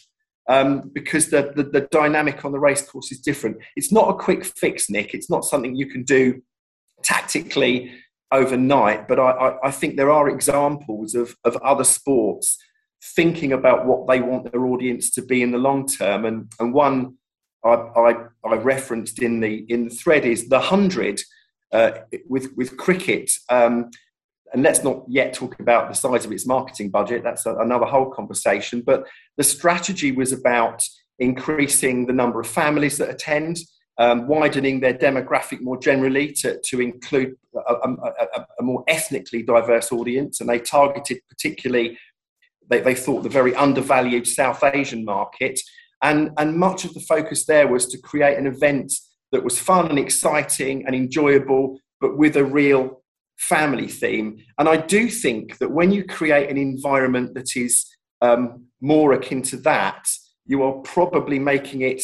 um, 0.48 0.90
because 0.92 1.30
the, 1.30 1.52
the, 1.56 1.64
the, 1.64 1.80
dynamic 1.90 2.44
on 2.44 2.52
the 2.52 2.58
race 2.58 2.82
course 2.88 3.10
is 3.10 3.18
different. 3.18 3.56
It's 3.74 3.90
not 3.90 4.08
a 4.08 4.14
quick 4.14 4.44
fix, 4.44 4.88
Nick. 4.88 5.12
It's 5.12 5.28
not 5.28 5.44
something 5.44 5.74
you 5.74 5.86
can 5.86 6.04
do 6.04 6.42
tactically 7.02 7.92
overnight, 8.32 9.08
but 9.08 9.18
I, 9.18 9.30
I, 9.30 9.68
I 9.68 9.70
think 9.70 9.96
there 9.96 10.10
are 10.10 10.28
examples 10.28 11.14
of, 11.14 11.36
of 11.44 11.56
other 11.56 11.84
sports 11.84 12.58
thinking 13.02 13.52
about 13.52 13.86
what 13.86 14.06
they 14.06 14.20
want 14.20 14.50
their 14.50 14.66
audience 14.66 15.10
to 15.12 15.22
be 15.22 15.42
in 15.42 15.50
the 15.50 15.58
long 15.58 15.86
term. 15.86 16.24
And, 16.24 16.50
and 16.60 16.72
one 16.72 17.16
I, 17.64 17.74
I, 17.74 18.14
I 18.44 18.54
referenced 18.56 19.20
in 19.20 19.40
the, 19.40 19.64
in 19.68 19.84
the 19.84 19.94
thread 19.94 20.24
is 20.24 20.48
the 20.48 20.58
100 20.58 21.20
uh, 21.72 21.90
with, 22.28 22.56
with 22.56 22.76
cricket. 22.76 23.30
Um, 23.48 23.90
and 24.52 24.62
let's 24.62 24.84
not 24.84 25.04
yet 25.08 25.34
talk 25.34 25.58
about 25.60 25.88
the 25.88 25.94
size 25.94 26.24
of 26.24 26.32
its 26.32 26.46
marketing 26.46 26.90
budget, 26.90 27.22
that's 27.22 27.46
a, 27.46 27.54
another 27.56 27.86
whole 27.86 28.10
conversation. 28.10 28.80
But 28.80 29.06
the 29.36 29.44
strategy 29.44 30.12
was 30.12 30.32
about 30.32 30.86
increasing 31.18 32.06
the 32.06 32.12
number 32.12 32.40
of 32.40 32.46
families 32.46 32.98
that 32.98 33.10
attend, 33.10 33.58
um, 33.98 34.28
widening 34.28 34.80
their 34.80 34.94
demographic 34.94 35.60
more 35.60 35.78
generally 35.78 36.32
to, 36.32 36.60
to 36.66 36.80
include 36.80 37.34
a, 37.54 37.74
a, 37.74 38.46
a, 38.60 38.62
more 38.62 38.84
ethnically 38.88 39.42
diverse 39.42 39.90
audience. 39.90 40.40
And 40.40 40.48
they 40.48 40.58
targeted 40.58 41.20
particularly, 41.28 41.98
they, 42.68 42.80
they 42.80 42.94
thought, 42.94 43.22
the 43.22 43.30
very 43.30 43.54
undervalued 43.54 44.26
South 44.26 44.62
Asian 44.62 45.04
market. 45.04 45.58
And, 46.02 46.30
and 46.36 46.56
much 46.56 46.84
of 46.84 46.92
the 46.92 47.00
focus 47.00 47.46
there 47.46 47.68
was 47.68 47.86
to 47.86 47.98
create 47.98 48.36
an 48.36 48.46
event 48.46 48.92
that 49.32 49.42
was 49.42 49.58
fun 49.58 49.88
and 49.88 49.98
exciting 49.98 50.84
and 50.86 50.94
enjoyable, 50.94 51.78
but 52.00 52.18
with 52.18 52.36
a 52.36 52.44
real 52.44 53.02
family 53.36 53.88
theme. 53.88 54.38
And 54.58 54.68
I 54.68 54.76
do 54.76 55.08
think 55.08 55.58
that 55.58 55.70
when 55.70 55.92
you 55.92 56.04
create 56.04 56.50
an 56.50 56.56
environment 56.56 57.34
that 57.34 57.56
is 57.56 57.86
um, 58.22 58.66
more 58.80 59.12
akin 59.12 59.42
to 59.42 59.56
that, 59.58 60.08
you 60.46 60.62
are 60.62 60.74
probably 60.82 61.38
making 61.38 61.82
it 61.82 62.02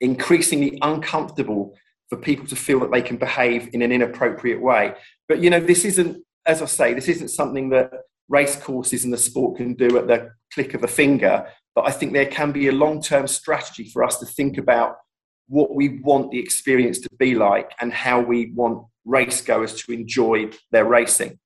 increasingly 0.00 0.78
uncomfortable 0.82 1.76
for 2.08 2.16
people 2.16 2.46
to 2.46 2.56
feel 2.56 2.80
that 2.80 2.92
they 2.92 3.02
can 3.02 3.16
behave 3.16 3.70
in 3.72 3.82
an 3.82 3.92
inappropriate 3.92 4.60
way. 4.60 4.94
But 5.28 5.40
you 5.40 5.50
know, 5.50 5.60
this 5.60 5.84
isn't, 5.84 6.22
as 6.46 6.60
I 6.60 6.66
say, 6.66 6.94
this 6.94 7.08
isn't 7.08 7.28
something 7.28 7.70
that 7.70 7.90
race 8.28 8.56
courses 8.56 9.04
and 9.04 9.12
the 9.12 9.18
sport 9.18 9.56
can 9.56 9.74
do 9.74 9.96
at 9.98 10.08
the 10.08 10.30
click 10.52 10.74
of 10.74 10.84
a 10.84 10.88
finger. 10.88 11.46
But 11.74 11.86
I 11.86 11.90
think 11.90 12.12
there 12.12 12.26
can 12.26 12.52
be 12.52 12.68
a 12.68 12.72
long 12.72 13.00
term 13.00 13.26
strategy 13.26 13.88
for 13.90 14.04
us 14.04 14.18
to 14.18 14.26
think 14.26 14.58
about 14.58 14.96
what 15.48 15.74
we 15.74 16.00
want 16.00 16.30
the 16.30 16.38
experience 16.38 16.98
to 17.00 17.08
be 17.18 17.34
like 17.34 17.72
and 17.80 17.92
how 17.92 18.20
we 18.20 18.52
want 18.54 18.86
race 19.04 19.40
goers 19.40 19.74
to 19.82 19.92
enjoy 19.92 20.50
their 20.70 20.84
racing. 20.84 21.38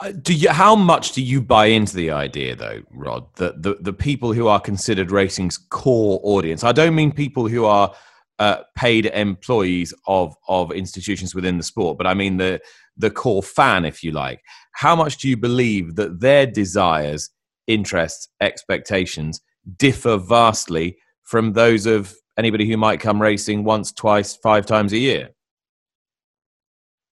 Uh, 0.00 0.12
do 0.22 0.34
you? 0.34 0.48
How 0.48 0.74
much 0.74 1.12
do 1.12 1.22
you 1.22 1.40
buy 1.40 1.66
into 1.66 1.94
the 1.94 2.10
idea, 2.10 2.56
though, 2.56 2.82
Rod, 2.90 3.26
that 3.36 3.62
the, 3.62 3.76
the 3.80 3.92
people 3.92 4.32
who 4.32 4.48
are 4.48 4.60
considered 4.60 5.10
racing's 5.10 5.56
core 5.56 6.20
audience? 6.22 6.64
I 6.64 6.72
don't 6.72 6.94
mean 6.94 7.12
people 7.12 7.46
who 7.48 7.64
are 7.64 7.94
uh, 8.38 8.62
paid 8.76 9.06
employees 9.06 9.94
of 10.06 10.34
of 10.48 10.72
institutions 10.72 11.34
within 11.34 11.58
the 11.58 11.62
sport, 11.62 11.98
but 11.98 12.06
I 12.06 12.14
mean 12.14 12.38
the 12.38 12.60
the 12.96 13.10
core 13.10 13.42
fan, 13.42 13.84
if 13.84 14.02
you 14.02 14.12
like. 14.12 14.40
How 14.72 14.96
much 14.96 15.18
do 15.18 15.28
you 15.28 15.36
believe 15.36 15.96
that 15.96 16.20
their 16.20 16.46
desires, 16.46 17.30
interests, 17.66 18.28
expectations 18.40 19.40
differ 19.76 20.16
vastly 20.16 20.96
from 21.22 21.52
those 21.52 21.86
of 21.86 22.14
anybody 22.36 22.68
who 22.68 22.76
might 22.76 23.00
come 23.00 23.22
racing 23.22 23.64
once, 23.64 23.92
twice, 23.92 24.36
five 24.36 24.66
times 24.66 24.92
a 24.92 24.98
year? 24.98 25.30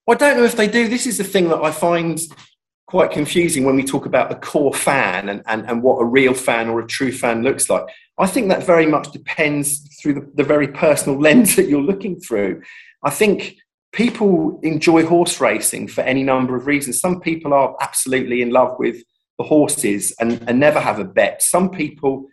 I 0.08 0.14
don't 0.14 0.36
know 0.36 0.44
if 0.44 0.56
they 0.56 0.68
do. 0.68 0.88
This 0.88 1.06
is 1.06 1.18
the 1.18 1.24
thing 1.24 1.48
that 1.48 1.62
I 1.62 1.70
find 1.70 2.20
quite 2.86 3.10
confusing 3.10 3.64
when 3.64 3.76
we 3.76 3.84
talk 3.84 4.04
about 4.04 4.28
the 4.28 4.36
core 4.36 4.74
fan 4.74 5.28
and, 5.28 5.42
and, 5.46 5.64
and 5.68 5.82
what 5.82 5.98
a 5.98 6.04
real 6.04 6.34
fan 6.34 6.68
or 6.68 6.80
a 6.80 6.86
true 6.86 7.12
fan 7.12 7.42
looks 7.42 7.70
like. 7.70 7.84
I 8.18 8.26
think 8.26 8.48
that 8.48 8.66
very 8.66 8.86
much 8.86 9.12
depends 9.12 9.80
through 10.00 10.14
the, 10.14 10.30
the 10.34 10.44
very 10.44 10.68
personal 10.68 11.18
lens 11.26 11.56
that 11.56 11.68
you're 11.68 11.80
looking 11.80 12.20
through. 12.20 12.62
I 13.02 13.10
think 13.10 13.56
people 13.92 14.58
enjoy 14.62 15.06
horse 15.06 15.40
racing 15.40 15.88
for 15.88 16.02
any 16.02 16.22
number 16.22 16.56
of 16.56 16.66
reasons. 16.66 17.00
Some 17.00 17.20
people 17.20 17.54
are 17.54 17.76
absolutely 17.80 18.42
in 18.42 18.50
love 18.50 18.76
with 18.78 19.02
the 19.38 19.44
horses 19.44 20.14
and, 20.18 20.42
and 20.46 20.58
never 20.58 20.80
have 20.80 20.98
a 20.98 21.04
bet. 21.04 21.42
Some 21.42 21.70
people 21.70 22.26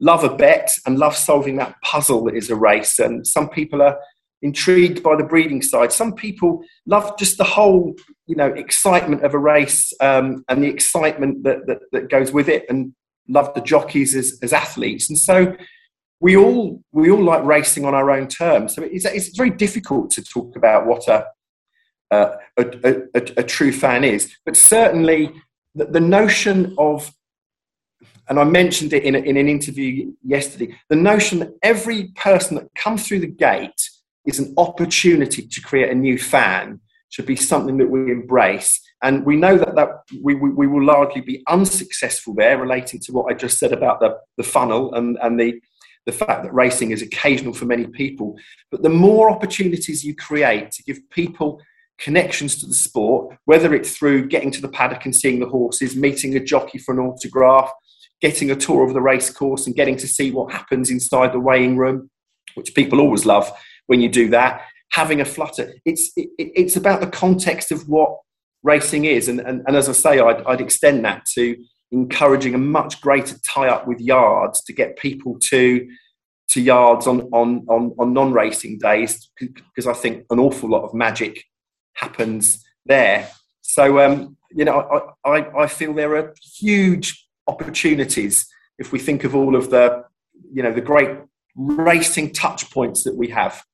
love 0.00 0.24
a 0.24 0.34
bet 0.34 0.72
and 0.86 0.98
love 0.98 1.16
solving 1.16 1.56
that 1.56 1.76
puzzle 1.82 2.24
that 2.24 2.34
is 2.34 2.50
a 2.50 2.56
race. 2.56 2.98
And 2.98 3.26
some 3.26 3.48
people 3.48 3.82
are 3.82 3.98
intrigued 4.42 5.02
by 5.02 5.16
the 5.16 5.24
breeding 5.24 5.62
side. 5.62 5.92
Some 5.92 6.14
people 6.14 6.62
love 6.86 7.18
just 7.18 7.38
the 7.38 7.44
whole, 7.44 7.94
you 8.26 8.36
know, 8.36 8.46
excitement 8.46 9.22
of 9.22 9.34
a 9.34 9.38
race 9.38 9.92
um, 10.00 10.44
and 10.48 10.62
the 10.62 10.68
excitement 10.68 11.44
that, 11.44 11.66
that, 11.66 11.80
that 11.92 12.10
goes 12.10 12.32
with 12.32 12.48
it, 12.48 12.64
and 12.68 12.94
love 13.28 13.52
the 13.54 13.60
jockeys 13.60 14.14
as, 14.14 14.38
as 14.42 14.52
athletes. 14.52 15.08
And 15.08 15.18
so 15.18 15.56
we 16.20 16.36
all 16.36 16.82
we 16.92 17.10
all 17.10 17.22
like 17.22 17.44
racing 17.44 17.84
on 17.84 17.94
our 17.94 18.10
own 18.10 18.28
terms. 18.28 18.74
So 18.74 18.82
it's, 18.82 19.04
it's 19.04 19.36
very 19.36 19.50
difficult 19.50 20.10
to 20.12 20.22
talk 20.22 20.56
about 20.56 20.86
what 20.86 21.08
a 21.08 21.26
a, 22.10 22.32
a, 22.58 22.64
a, 23.14 23.22
a 23.36 23.42
true 23.44 23.72
fan 23.72 24.02
is, 24.02 24.34
but 24.44 24.56
certainly 24.56 25.32
the, 25.76 25.84
the 25.84 26.00
notion 26.00 26.74
of 26.76 27.12
and 28.28 28.38
I 28.38 28.44
mentioned 28.44 28.92
it 28.92 29.02
in, 29.02 29.16
a, 29.16 29.18
in 29.18 29.36
an 29.36 29.48
interview 29.48 30.12
yesterday, 30.24 30.76
the 30.88 30.96
notion 30.96 31.40
that 31.40 31.50
every 31.62 32.12
person 32.14 32.56
that 32.56 32.72
comes 32.76 33.06
through 33.06 33.20
the 33.20 33.26
gate 33.26 33.90
is 34.26 34.38
an 34.38 34.54
opportunity 34.56 35.46
to 35.46 35.60
create 35.60 35.90
a 35.90 35.94
new 35.94 36.18
fan 36.18 36.80
should 37.10 37.26
be 37.26 37.36
something 37.36 37.76
that 37.78 37.90
we 37.90 38.10
embrace. 38.10 38.80
And 39.02 39.24
we 39.24 39.36
know 39.36 39.58
that, 39.58 39.74
that 39.74 39.88
we, 40.22 40.34
we, 40.34 40.50
we, 40.50 40.66
will 40.66 40.84
largely 40.84 41.20
be 41.20 41.42
unsuccessful 41.48 42.34
there, 42.34 42.58
relating 42.58 43.00
to 43.00 43.12
what 43.12 43.30
I 43.30 43.34
just 43.34 43.58
said 43.58 43.72
about 43.72 44.00
the, 44.00 44.16
the 44.36 44.42
funnel 44.42 44.94
and, 44.94 45.18
and 45.22 45.38
the, 45.38 45.60
the 46.06 46.12
fact 46.12 46.44
that 46.44 46.54
racing 46.54 46.92
is 46.92 47.02
occasional 47.02 47.52
for 47.52 47.64
many 47.64 47.86
people. 47.86 48.36
But 48.70 48.82
the 48.82 48.90
more 48.90 49.30
opportunities 49.30 50.04
you 50.04 50.14
create 50.14 50.70
to 50.72 50.82
give 50.84 50.98
people 51.10 51.60
connections 51.98 52.56
to 52.60 52.66
the 52.66 52.74
sport, 52.74 53.36
whether 53.44 53.74
it's 53.74 53.96
through 53.96 54.28
getting 54.28 54.50
to 54.52 54.60
the 54.60 54.68
paddock 54.68 55.04
and 55.04 55.14
seeing 55.14 55.40
the 55.40 55.48
horses, 55.48 55.96
meeting 55.96 56.36
a 56.36 56.40
jockey 56.40 56.78
for 56.78 56.92
an 56.92 57.00
autograph, 57.00 57.70
getting 58.20 58.50
a 58.50 58.56
tour 58.56 58.86
of 58.86 58.94
the 58.94 59.00
race 59.00 59.30
course 59.30 59.66
and 59.66 59.76
getting 59.76 59.96
to 59.96 60.06
see 60.06 60.30
what 60.30 60.52
happens 60.52 60.90
inside 60.90 61.32
the 61.32 61.40
weighing 61.40 61.76
room, 61.76 62.10
which 62.54 62.74
people 62.74 63.00
always 63.00 63.26
love 63.26 63.50
when 63.90 64.00
you 64.00 64.08
do 64.08 64.28
that. 64.28 64.62
Having 64.92 65.20
a 65.20 65.24
flutter, 65.24 65.72
it's 65.84 66.12
it, 66.16 66.28
it's 66.38 66.76
about 66.76 67.00
the 67.00 67.08
context 67.08 67.72
of 67.72 67.88
what 67.88 68.16
racing 68.62 69.04
is, 69.04 69.28
and 69.28 69.40
and, 69.40 69.62
and 69.66 69.76
as 69.76 69.88
I 69.88 69.92
say, 69.92 70.20
I'd, 70.20 70.42
I'd 70.46 70.60
extend 70.60 71.04
that 71.04 71.26
to 71.34 71.56
encouraging 71.92 72.54
a 72.54 72.58
much 72.58 73.00
greater 73.00 73.36
tie 73.48 73.68
up 73.68 73.86
with 73.88 74.00
yards 74.00 74.62
to 74.64 74.72
get 74.72 74.96
people 74.96 75.38
to 75.50 75.88
to 76.48 76.60
yards 76.60 77.06
on 77.06 77.22
on 77.32 77.64
on, 77.68 77.94
on 77.98 78.12
non 78.12 78.32
racing 78.32 78.78
days 78.78 79.30
because 79.38 79.86
I 79.86 79.92
think 79.92 80.24
an 80.30 80.38
awful 80.38 80.68
lot 80.68 80.84
of 80.84 80.94
magic 80.94 81.44
happens 81.94 82.64
there. 82.86 83.28
So 83.62 84.00
um, 84.00 84.36
you 84.52 84.64
know, 84.64 85.14
I, 85.24 85.38
I, 85.38 85.62
I 85.62 85.66
feel 85.66 85.92
there 85.94 86.16
are 86.16 86.34
huge 86.58 87.28
opportunities 87.46 88.46
if 88.78 88.92
we 88.92 88.98
think 89.00 89.24
of 89.24 89.34
all 89.34 89.54
of 89.56 89.70
the 89.70 90.04
you 90.52 90.62
know 90.62 90.72
the 90.72 90.80
great 90.80 91.10
racing 91.56 92.32
touch 92.32 92.70
points 92.70 93.04
that 93.04 93.16
we 93.16 93.28
have 93.28 93.64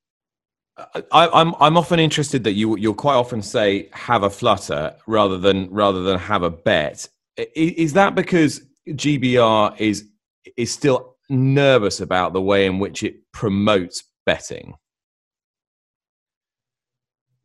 I, 0.78 1.28
I'm 1.32 1.54
I'm 1.58 1.76
often 1.78 1.98
interested 1.98 2.44
that 2.44 2.52
you 2.52 2.76
you'll 2.76 2.94
quite 2.94 3.14
often 3.14 3.40
say 3.40 3.88
have 3.92 4.22
a 4.22 4.30
flutter 4.30 4.94
rather 5.06 5.38
than 5.38 5.70
rather 5.70 6.02
than 6.02 6.18
have 6.18 6.42
a 6.42 6.50
bet. 6.50 7.08
Is 7.54 7.94
that 7.94 8.14
because 8.14 8.62
GBR 8.88 9.80
is 9.80 10.06
is 10.56 10.72
still 10.72 11.16
nervous 11.30 12.00
about 12.00 12.32
the 12.34 12.42
way 12.42 12.66
in 12.66 12.78
which 12.78 13.02
it 13.02 13.16
promotes 13.32 14.04
betting? 14.26 14.74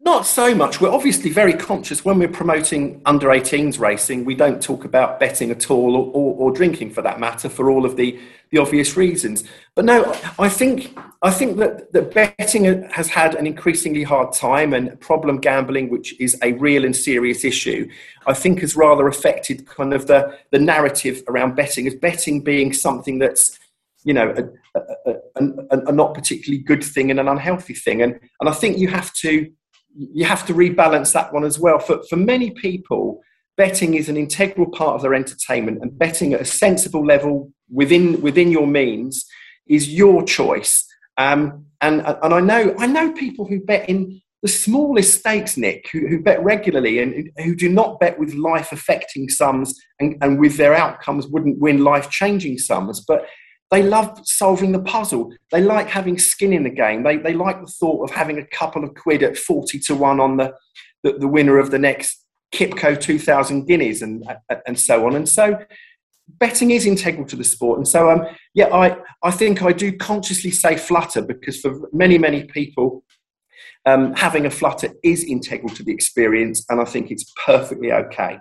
Not 0.04 0.26
so 0.26 0.56
much. 0.56 0.82
We're 0.82 0.90
obviously 0.90 1.30
very 1.30 1.54
conscious 1.54 2.04
when 2.04 2.18
we're 2.18 2.28
promoting 2.28 3.04
under 3.06 3.28
18s 3.28 3.78
racing. 3.78 4.26
We 4.26 4.34
don't 4.34 4.60
talk 4.60 4.84
about 4.84 5.20
betting 5.20 5.52
at 5.52 5.70
all 5.70 5.96
or, 5.96 6.08
or, 6.08 6.36
or, 6.38 6.52
drinking 6.52 6.90
for 6.90 7.04
that 7.04 7.20
matter 7.20 7.48
for 7.50 7.70
all 7.70 7.86
of 7.86 7.98
the, 7.98 8.20
the 8.50 8.58
obvious 8.58 8.98
reasons. 8.98 9.44
But 9.76 9.86
no, 9.86 10.12
I 10.40 10.50
think, 10.50 10.98
I 11.22 11.30
think 11.30 11.58
that, 11.58 11.94
that 11.94 12.16
betting 12.16 12.66
has 12.90 13.10
had 13.10 13.36
an 13.36 13.46
increasingly 13.46 14.02
hard 14.02 14.34
time 14.34 14.74
and 14.74 15.00
problem 15.00 15.40
gambling, 15.40 15.90
which 15.92 16.20
is 16.20 16.36
a 16.42 16.54
real 16.54 16.84
and 16.84 16.96
serious 16.96 17.46
issue, 17.46 17.88
I 18.26 18.34
think 18.34 18.62
has 18.62 18.76
rather 18.76 19.08
affected 19.08 19.68
kind 19.68 19.94
of 19.94 20.08
the, 20.08 20.36
the 20.50 20.58
narrative 20.58 21.22
around 21.28 21.56
betting 21.56 21.86
as 21.86 21.94
betting 21.94 22.44
being 22.44 22.74
something 22.74 23.20
that's 23.20 23.60
you 24.04 24.16
know, 24.16 24.34
a, 24.36 24.80
a, 25.06 25.14
a, 25.36 25.78
a, 25.90 25.92
not 25.92 26.16
particularly 26.16 26.64
good 26.64 26.84
thing 26.84 27.12
and 27.12 27.20
an 27.20 27.28
unhealthy 27.28 27.76
thing. 27.76 28.02
And, 28.02 28.20
and 28.40 28.50
I 28.50 28.52
think 28.52 28.80
you 28.80 28.88
have 28.88 29.14
to 29.14 29.52
you 29.96 30.26
have 30.26 30.46
to 30.48 30.54
rebalance 30.54 31.14
that 31.14 31.34
one 31.34 31.44
as 31.44 31.60
well. 31.60 31.80
For, 31.80 32.02
for 32.10 32.16
many 32.16 32.52
people, 32.52 33.22
betting 33.58 33.96
is 33.96 34.10
an 34.10 34.18
integral 34.18 34.70
part 34.70 34.96
of 34.96 35.02
their 35.02 35.14
entertainment, 35.14 35.80
and 35.82 35.98
betting 35.98 36.34
at 36.34 36.42
a 36.42 36.46
sensible 36.46 37.06
level 37.06 37.52
within, 37.70 38.22
within 38.22 38.52
your 38.52 38.68
means 38.68 39.26
is 39.68 39.94
your 39.94 40.24
choice. 40.24 40.86
Um, 41.18 41.66
and, 41.82 42.02
and 42.02 42.34
I 42.34 42.40
know 42.40 42.76
I 42.78 42.88
know 42.88 43.12
people 43.12 43.46
who 43.46 43.60
bet 43.60 43.90
in 43.90 44.22
the 44.42 44.48
smallest 44.48 45.20
stakes, 45.20 45.56
Nick, 45.56 45.90
who, 45.92 46.08
who 46.08 46.20
bet 46.20 46.44
regularly 46.44 47.00
and 47.00 47.30
who 47.38 47.56
do 47.56 47.70
not 47.70 48.00
bet 48.00 48.18
with 48.18 48.34
life 48.34 48.72
affecting 48.72 49.30
sums 49.30 49.80
and, 50.00 50.18
and 50.22 50.40
with 50.40 50.58
their 50.58 50.74
outcomes 50.74 51.28
wouldn't 51.28 51.60
win 51.60 51.84
life 51.84 52.10
changing 52.10 52.58
sums. 52.58 53.04
But 53.08 53.28
they 53.72 53.82
love 53.82 54.20
solving 54.26 54.74
the 54.74 54.82
puzzle. 54.82 55.34
They 55.50 55.62
like 55.62 55.88
having 55.88 56.18
skin 56.20 56.52
in 56.52 56.64
the 56.64 56.70
game. 56.70 57.04
They, 57.04 57.18
they 57.18 57.34
like 57.34 57.62
the 57.62 57.72
thought 57.72 58.04
of 58.04 58.12
having 58.12 58.38
a 58.38 58.46
couple 58.48 58.84
of 58.84 58.94
quid 58.94 59.24
at 59.24 59.38
40 59.38 59.80
to 59.80 59.96
1 59.96 60.20
on 60.20 60.38
the, 60.38 60.54
the, 61.04 61.14
the 61.14 61.28
winner 61.28 61.58
of 61.58 61.72
the 61.72 61.80
next 61.80 62.26
Qipco 62.54 63.00
2000 63.00 63.66
guineas 63.66 64.02
and, 64.02 64.26
and 64.68 64.78
so 64.78 65.08
on. 65.08 65.16
And 65.16 65.28
so 65.28 65.58
betting 66.28 66.72
is 66.72 66.86
integral 66.86 67.26
to 67.28 67.38
the 67.38 67.46
sport. 67.46 67.78
And 67.78 67.88
so, 67.88 68.12
um, 68.12 68.26
yeah, 68.54 68.68
I, 68.68 68.98
I 69.24 69.32
think 69.32 69.62
I 69.62 69.72
do 69.72 69.96
consciously 69.96 70.52
say 70.52 70.76
flutter 70.76 71.22
because 71.22 71.62
for 71.62 71.90
many, 71.94 72.18
many 72.18 72.44
people, 72.44 73.06
um, 73.86 74.14
having 74.16 74.46
a 74.46 74.52
flutter 74.52 74.90
is 75.02 75.24
integral 75.24 75.74
to 75.76 75.84
the 75.84 75.94
experience. 75.94 76.66
And 76.70 76.82
I 76.82 76.86
think 76.86 77.10
it's 77.10 77.32
perfectly 77.46 77.94
okay. 77.94 78.38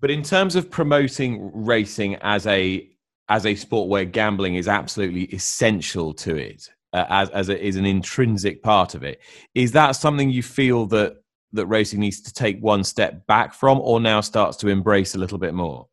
But 0.00 0.10
in 0.10 0.22
terms 0.22 0.56
of 0.56 0.70
promoting 0.70 1.50
racing 1.54 2.16
as 2.16 2.46
a 2.46 2.88
as 3.28 3.46
a 3.46 3.54
sport 3.54 3.88
where 3.88 4.04
gambling 4.04 4.54
is 4.54 4.68
absolutely 4.68 5.24
essential 5.24 6.14
to 6.14 6.36
it. 6.36 6.68
uh, 6.92 7.04
as 7.08 7.30
as 7.30 7.48
it 7.48 7.60
is 7.60 7.76
an 7.76 7.84
intrinsic 7.84 8.62
part 8.62 8.94
of 8.94 9.02
it. 9.02 9.20
Is 9.54 9.72
that 9.72 9.92
something 9.92 10.30
you 10.30 10.42
feel 10.42 10.86
that 10.86 11.16
that 11.52 11.66
racing 11.66 12.00
needs 12.00 12.20
to 12.22 12.32
take 12.32 12.60
one 12.60 12.84
step 12.84 13.26
back 13.26 13.54
from, 13.54 13.80
or 13.80 14.00
now 14.00 14.20
starts 14.20 14.56
to 14.58 14.68
embrace 14.68 15.14
a 15.14 15.18
little 15.18 15.38
bit 15.38 15.54
more? 15.54 15.86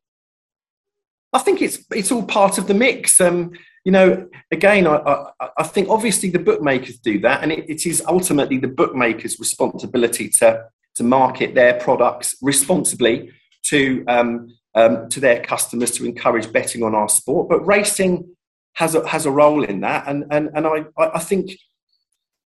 I 1.33 1.39
think 1.39 1.61
it's 1.61 1.79
it's 1.91 2.11
all 2.11 2.23
part 2.23 2.57
of 2.57 2.67
the 2.67 2.73
mix. 2.73 3.19
Um, 3.19 3.53
you 3.83 3.91
know, 3.91 4.27
again, 4.51 4.87
I, 4.87 4.95
I, 4.95 5.49
I, 5.59 5.63
think 5.63 5.89
obviously 5.89 6.31
the 6.31 6.39
bookmakers 6.39 6.97
do 6.97 7.19
that, 7.19 7.43
and 7.43 7.51
it, 7.51 7.69
it 7.69 7.85
is 7.85 8.01
ultimately 8.07 8.57
the 8.57 8.67
bookmakers' 8.67 9.37
responsibility 9.37 10.29
to 10.39 10.65
to 10.95 11.03
market 11.03 11.53
their 11.53 11.73
products 11.75 12.35
responsibly 12.41 13.31
to 13.63 14.03
um, 14.07 14.47
um, 14.75 15.09
to 15.09 15.19
their 15.19 15.41
customers 15.41 15.91
to 15.91 16.05
encourage 16.05 16.51
betting 16.51 16.83
on 16.83 16.93
our 16.93 17.09
sport. 17.09 17.49
But 17.49 17.65
racing 17.65 18.35
has 18.73 18.93
a, 18.95 19.07
has 19.07 19.25
a 19.25 19.31
role 19.31 19.63
in 19.63 19.81
that, 19.81 20.07
and 20.07 20.25
and 20.31 20.49
and 20.53 20.67
I 20.67 20.85
I 20.97 21.19
think 21.19 21.51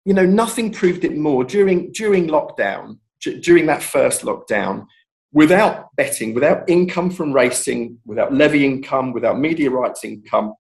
you 0.05 0.15
know 0.15 0.27
nothing 0.27 0.73
proved 0.73 1.05
it 1.05 1.17
more 1.17 1.45
during 1.45 1.93
during 1.93 2.29
lockdown 2.29 2.99
during 3.21 3.67
that 3.67 3.83
first 3.83 4.23
lockdown 4.23 4.87
without 5.33 5.95
betting, 5.97 6.35
without 6.35 6.69
income 6.69 7.11
from 7.11 7.33
racing, 7.33 7.99
without 8.05 8.33
levy 8.33 8.65
income, 8.65 9.13
without 9.13 9.39
media 9.39 9.71
rights 9.71 10.05
income, 10.05 10.55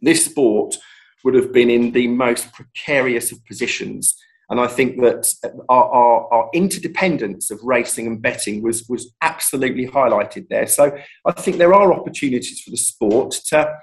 this 0.00 0.24
sport 0.24 0.76
would 1.24 1.34
have 1.34 1.52
been 1.52 1.70
in 1.70 1.90
the 1.92 2.06
most 2.06 2.52
precarious 2.52 3.32
of 3.32 3.44
positions. 3.46 4.14
And 4.50 4.60
I 4.60 4.66
think 4.66 5.00
that 5.00 5.32
our, 5.68 5.84
our, 5.84 6.32
our, 6.32 6.50
interdependence 6.52 7.50
of 7.50 7.60
racing 7.62 8.06
and 8.06 8.20
betting 8.20 8.62
was, 8.62 8.86
was 8.88 9.14
absolutely 9.22 9.86
highlighted 9.86 10.48
there. 10.48 10.66
So 10.66 10.96
I 11.24 11.32
think 11.32 11.56
there 11.56 11.74
are 11.74 11.92
opportunities 11.92 12.60
for 12.60 12.70
the 12.70 12.76
sport 12.76 13.32
to, 13.48 13.74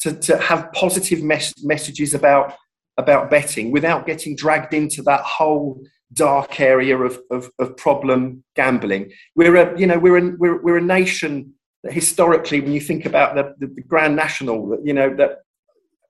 to, 0.00 0.12
to 0.12 0.38
have 0.38 0.72
positive 0.72 1.22
mes- 1.22 1.64
messages 1.64 2.12
about, 2.12 2.54
about 2.98 3.30
betting 3.30 3.70
without 3.70 4.06
getting 4.06 4.36
dragged 4.36 4.74
into 4.74 5.02
that 5.02 5.22
whole 5.22 5.80
dark 6.12 6.60
area 6.60 6.96
of, 6.98 7.18
of, 7.30 7.50
of 7.58 7.76
problem 7.76 8.44
gambling. 8.54 9.10
We're 9.34 9.56
a, 9.56 9.78
you 9.78 9.86
know, 9.86 9.98
we're 9.98 10.18
a, 10.18 10.32
we're, 10.38 10.62
we're 10.62 10.78
a 10.78 10.82
nation 10.82 11.54
that 11.82 11.92
historically, 11.92 12.60
when 12.60 12.72
you 12.72 12.80
think 12.80 13.06
about 13.06 13.34
the, 13.34 13.54
the, 13.58 13.72
the 13.74 13.82
Grand 13.82 14.16
National, 14.16 14.78
you 14.84 14.92
know, 14.92 15.14
that 15.16 15.38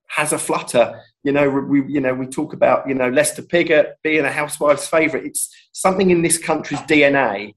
has 0.07 0.33
a 0.33 0.37
flutter. 0.37 1.01
You 1.23 1.31
know, 1.31 1.49
we 1.49 1.83
you 1.87 2.01
know 2.01 2.13
we 2.13 2.27
talk 2.27 2.53
about 2.53 2.87
you 2.87 2.95
know 2.95 3.09
Lester 3.09 3.41
Piggott 3.41 3.97
being 4.03 4.25
a 4.25 4.31
housewife's 4.31 4.87
favourite. 4.87 5.25
It's 5.25 5.53
something 5.73 6.11
in 6.11 6.21
this 6.21 6.37
country's 6.37 6.81
DNA 6.81 7.53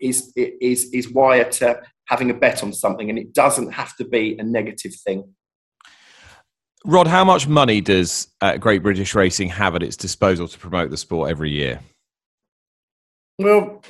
is 0.00 0.32
is 0.36 0.90
is 0.92 1.10
wired 1.10 1.52
to 1.52 1.80
having 2.06 2.30
a 2.30 2.34
bet 2.34 2.62
on 2.62 2.72
something, 2.72 3.10
and 3.10 3.18
it 3.18 3.32
doesn't 3.32 3.72
have 3.72 3.96
to 3.96 4.04
be 4.04 4.36
a 4.38 4.42
negative 4.42 4.94
thing. 4.94 5.34
Rod, 6.86 7.06
how 7.06 7.24
much 7.24 7.48
money 7.48 7.80
does 7.80 8.28
uh, 8.42 8.58
Great 8.58 8.82
British 8.82 9.14
Racing 9.14 9.48
have 9.48 9.74
at 9.74 9.82
its 9.82 9.96
disposal 9.96 10.46
to 10.46 10.58
promote 10.58 10.90
the 10.90 10.98
sport 10.98 11.30
every 11.30 11.50
year? 11.50 11.80
Well, 13.38 13.82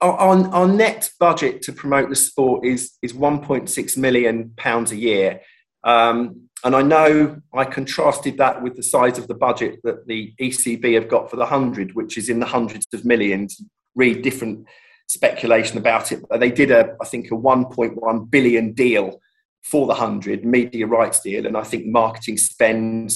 our, 0.00 0.48
our 0.48 0.66
net 0.66 1.10
budget 1.20 1.62
to 1.62 1.72
promote 1.72 2.08
the 2.08 2.16
sport 2.16 2.64
is 2.64 2.92
is 3.02 3.12
1.6 3.12 3.96
million 3.98 4.52
pounds 4.56 4.92
a 4.92 4.96
year. 4.96 5.40
Um, 5.84 6.48
and 6.64 6.74
I 6.74 6.82
know 6.82 7.40
I 7.52 7.64
contrasted 7.66 8.38
that 8.38 8.62
with 8.62 8.74
the 8.76 8.82
size 8.82 9.18
of 9.18 9.28
the 9.28 9.34
budget 9.34 9.80
that 9.84 10.06
the 10.06 10.32
ECB 10.40 10.94
have 10.94 11.08
got 11.08 11.30
for 11.30 11.36
the 11.36 11.42
100, 11.42 11.94
which 11.94 12.16
is 12.16 12.30
in 12.30 12.40
the 12.40 12.46
hundreds 12.46 12.86
of 12.94 13.04
millions. 13.04 13.60
Read 13.94 14.22
different 14.22 14.66
speculation 15.06 15.76
about 15.76 16.10
it. 16.10 16.24
They 16.38 16.50
did 16.50 16.70
a, 16.70 16.96
I 17.00 17.04
think, 17.04 17.26
a 17.26 17.34
1.1 17.34 18.30
billion 18.30 18.72
deal 18.72 19.20
for 19.62 19.86
the 19.86 19.94
100 19.94 20.44
media 20.44 20.86
rights 20.86 21.20
deal. 21.20 21.46
And 21.46 21.56
I 21.56 21.62
think 21.62 21.86
marketing 21.86 22.38
spend 22.38 23.12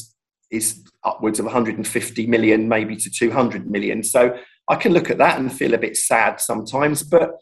is 0.51 0.85
upwards 1.05 1.39
of 1.39 1.47
150 1.47 2.27
million, 2.27 2.69
maybe 2.69 2.97
to 2.97 3.11
200 3.11 3.71
million. 3.71 4.03
So 4.03 4.39
I 4.69 4.77
can 4.77 4.93
look 4.93 5.11
at 5.11 5.19
that 5.19 5.39
and 5.39 5.53
feel 5.53 5.75
a 5.75 5.79
bit 5.79 5.97
sad 5.97 6.41
sometimes. 6.41 7.03
But 7.03 7.33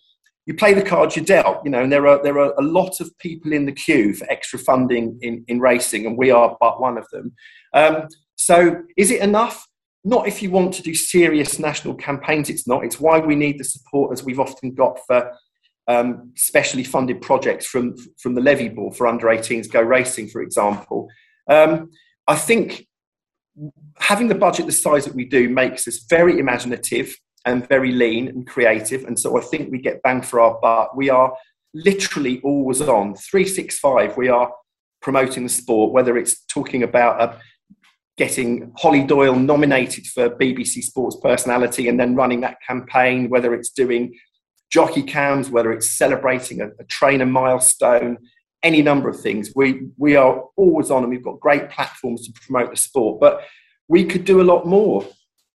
you 0.47 0.55
play 0.55 0.73
the 0.73 0.83
cards 0.83 1.17
you're 1.17 1.25
dealt, 1.25 1.59
you 1.65 1.71
know, 1.71 1.83
and 1.83 1.93
there 1.93 2.07
are 2.07 2.23
there 2.23 2.39
are 2.39 2.55
a 2.59 2.63
lot 2.63 3.01
of 3.01 3.17
people 3.19 3.53
in 3.53 3.67
the 3.67 3.73
queue 3.73 4.15
for 4.15 4.31
extra 4.31 4.59
funding 4.59 5.19
in, 5.21 5.45
in 5.49 5.61
racing, 5.61 6.07
and 6.07 6.17
we 6.17 6.31
are 6.31 6.57
but 6.61 6.81
one 6.81 6.97
of 6.97 7.07
them. 7.11 7.35
Um, 7.75 8.09
so 8.37 8.83
is 8.97 9.11
it 9.11 9.21
enough? 9.21 9.67
Not 10.05 10.29
if 10.29 10.41
you 10.41 10.53
want 10.53 10.73
to 10.75 10.83
do 10.83 10.95
serious 10.95 11.59
national 11.59 11.97
campaigns, 11.97 12.49
it's 12.49 12.69
not. 12.69 12.85
It's 12.85 13.01
why 13.01 13.19
we 13.19 13.35
need 13.35 13.59
the 13.59 13.65
support 13.65 14.13
as 14.13 14.23
we've 14.23 14.39
often 14.39 14.73
got 14.73 15.01
for 15.05 15.33
um, 15.89 16.33
specially 16.37 16.85
funded 16.85 17.21
projects 17.21 17.67
from, 17.67 17.97
from 18.19 18.35
the 18.35 18.41
levy 18.41 18.69
board 18.69 18.97
for 18.97 19.07
under 19.07 19.27
18s 19.27 19.71
go 19.71 19.81
racing, 19.81 20.29
for 20.29 20.43
example. 20.43 21.09
Um, 21.49 21.91
I 22.27 22.37
think 22.37 22.87
having 23.99 24.29
the 24.29 24.35
budget 24.35 24.67
the 24.67 24.73
size 24.73 25.05
that 25.05 25.15
we 25.15 25.25
do 25.25 25.49
makes 25.49 25.89
us 25.89 26.05
very 26.09 26.39
imaginative 26.39 27.17
and 27.47 27.67
very 27.69 27.93
lean 27.93 28.29
and 28.29 28.47
creative. 28.47 29.05
And 29.05 29.19
so 29.19 29.39
I 29.39 29.41
think 29.41 29.71
we 29.71 29.79
get 29.79 30.03
bang 30.03 30.21
for 30.21 30.41
our 30.41 30.59
buck. 30.61 30.95
We 30.95 31.09
are 31.09 31.33
literally 31.73 32.41
always 32.43 32.83
on 32.83 33.15
365. 33.15 34.17
We 34.17 34.29
are 34.29 34.53
promoting 35.01 35.45
the 35.45 35.49
sport, 35.49 35.93
whether 35.93 36.19
it's 36.19 36.45
talking 36.47 36.83
about 36.83 37.21
uh, 37.21 37.39
getting 38.17 38.73
Hollie 38.77 39.05
Doyle 39.05 39.37
nominated 39.37 40.07
for 40.07 40.29
BBC 40.29 40.83
Sports 40.83 41.17
Personality 41.23 41.89
and 41.89 42.01
then 42.01 42.17
running 42.17 42.41
that 42.41 42.57
campaign, 42.67 43.31
whether 43.31 43.55
it's 43.55 43.71
doing 43.71 44.19
jockey 44.71 45.03
cams, 45.03 45.49
whether 45.49 45.73
it's 45.73 45.97
celebrating 45.97 46.61
a, 46.61 46.69
a 46.81 46.85
trainer 46.89 47.27
milestone, 47.27 48.19
any 48.65 48.83
number 48.83 49.09
of 49.09 49.21
things. 49.21 49.53
We, 49.55 49.83
we 49.97 50.17
are 50.17 50.43
always 50.57 50.91
on 50.91 51.05
and 51.05 51.11
we've 51.11 51.23
got 51.23 51.39
great 51.39 51.71
platforms 51.71 52.27
to 52.27 52.33
promote 52.33 52.71
the 52.71 52.77
sport, 52.77 53.21
but 53.21 53.43
we 53.87 54.05
could 54.05 54.25
do 54.25 54.41
a 54.41 54.43
lot 54.43 54.67
more. 54.67 55.07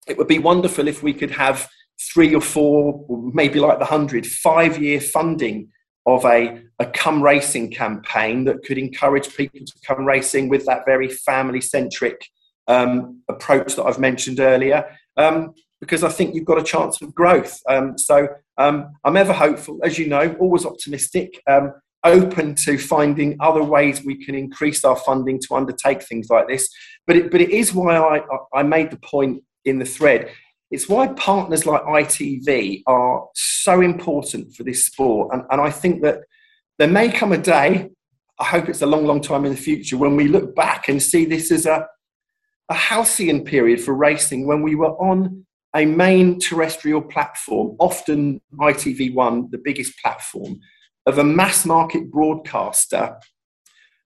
It 0.07 0.17
would 0.17 0.27
be 0.27 0.37
wonderful 0.37 0.87
if 0.87 1.01
we 1.01 1.13
could 1.13 1.31
have 1.31 1.67
three 2.13 2.33
or 2.33 2.41
four, 2.41 3.05
or 3.07 3.31
maybe 3.33 3.59
like 3.59 3.79
the 3.79 3.85
hundred, 3.85 4.25
five 4.25 4.81
year 4.81 5.01
funding 5.01 5.69
of 6.05 6.25
a, 6.25 6.61
a 6.79 6.85
come 6.85 7.21
racing 7.21 7.71
campaign 7.71 8.45
that 8.45 8.63
could 8.63 8.77
encourage 8.77 9.35
people 9.35 9.59
to 9.65 9.73
come 9.85 10.05
racing 10.05 10.49
with 10.49 10.65
that 10.65 10.85
very 10.85 11.09
family 11.09 11.61
centric 11.61 12.25
um, 12.67 13.21
approach 13.29 13.75
that 13.75 13.83
I've 13.83 13.99
mentioned 13.99 14.39
earlier. 14.39 14.85
Um, 15.17 15.53
because 15.81 16.03
I 16.03 16.09
think 16.09 16.35
you've 16.35 16.45
got 16.45 16.59
a 16.59 16.63
chance 16.63 17.01
of 17.01 17.15
growth. 17.15 17.59
Um, 17.69 17.97
so 17.97 18.27
um, 18.57 18.91
I'm 19.05 19.15
ever 19.15 19.33
hopeful, 19.33 19.79
as 19.83 19.97
you 19.97 20.07
know, 20.07 20.35
always 20.39 20.65
optimistic, 20.65 21.41
um, 21.47 21.73
open 22.03 22.55
to 22.55 22.77
finding 22.77 23.37
other 23.39 23.63
ways 23.63 24.03
we 24.03 24.23
can 24.23 24.35
increase 24.35 24.83
our 24.83 24.95
funding 24.95 25.39
to 25.39 25.55
undertake 25.55 26.03
things 26.03 26.29
like 26.29 26.47
this. 26.47 26.69
But 27.07 27.15
it, 27.15 27.31
but 27.31 27.41
it 27.41 27.49
is 27.49 27.73
why 27.73 27.97
I, 27.97 28.21
I 28.53 28.63
made 28.63 28.91
the 28.91 28.99
point 28.99 29.43
in 29.65 29.79
the 29.79 29.85
thread 29.85 30.31
it's 30.71 30.87
why 30.87 31.07
partners 31.07 31.65
like 31.65 31.81
ITV 31.83 32.83
are 32.85 33.27
so 33.33 33.81
important 33.81 34.53
for 34.53 34.63
this 34.63 34.85
sport. 34.85 35.33
And, 35.33 35.43
and 35.49 35.59
I 35.59 35.71
think 35.71 36.03
that 36.03 36.21
there 36.77 36.87
may 36.87 37.11
come 37.11 37.31
a 37.31 37.37
day, 37.37 37.89
I 38.39 38.45
hope 38.45 38.69
it's 38.69 38.81
a 38.81 38.87
long, 38.87 39.05
long 39.05 39.21
time 39.21 39.45
in 39.45 39.51
the 39.51 39.57
future, 39.57 39.97
when 39.97 40.15
we 40.15 40.27
look 40.27 40.55
back 40.55 40.87
and 40.87 41.01
see 41.01 41.25
this 41.25 41.51
as 41.51 41.65
a, 41.65 41.87
a 42.69 42.73
halcyon 42.73 43.43
period 43.43 43.81
for 43.81 43.93
racing 43.95 44.45
when 44.45 44.61
we 44.61 44.75
were 44.75 44.91
on 45.01 45.45
a 45.75 45.85
main 45.85 46.39
terrestrial 46.39 47.01
platform, 47.01 47.75
often 47.79 48.41
ITV1, 48.53 49.51
the 49.51 49.61
biggest 49.63 49.99
platform, 50.01 50.59
of 51.05 51.17
a 51.17 51.23
mass 51.23 51.65
market 51.65 52.11
broadcaster 52.11 53.17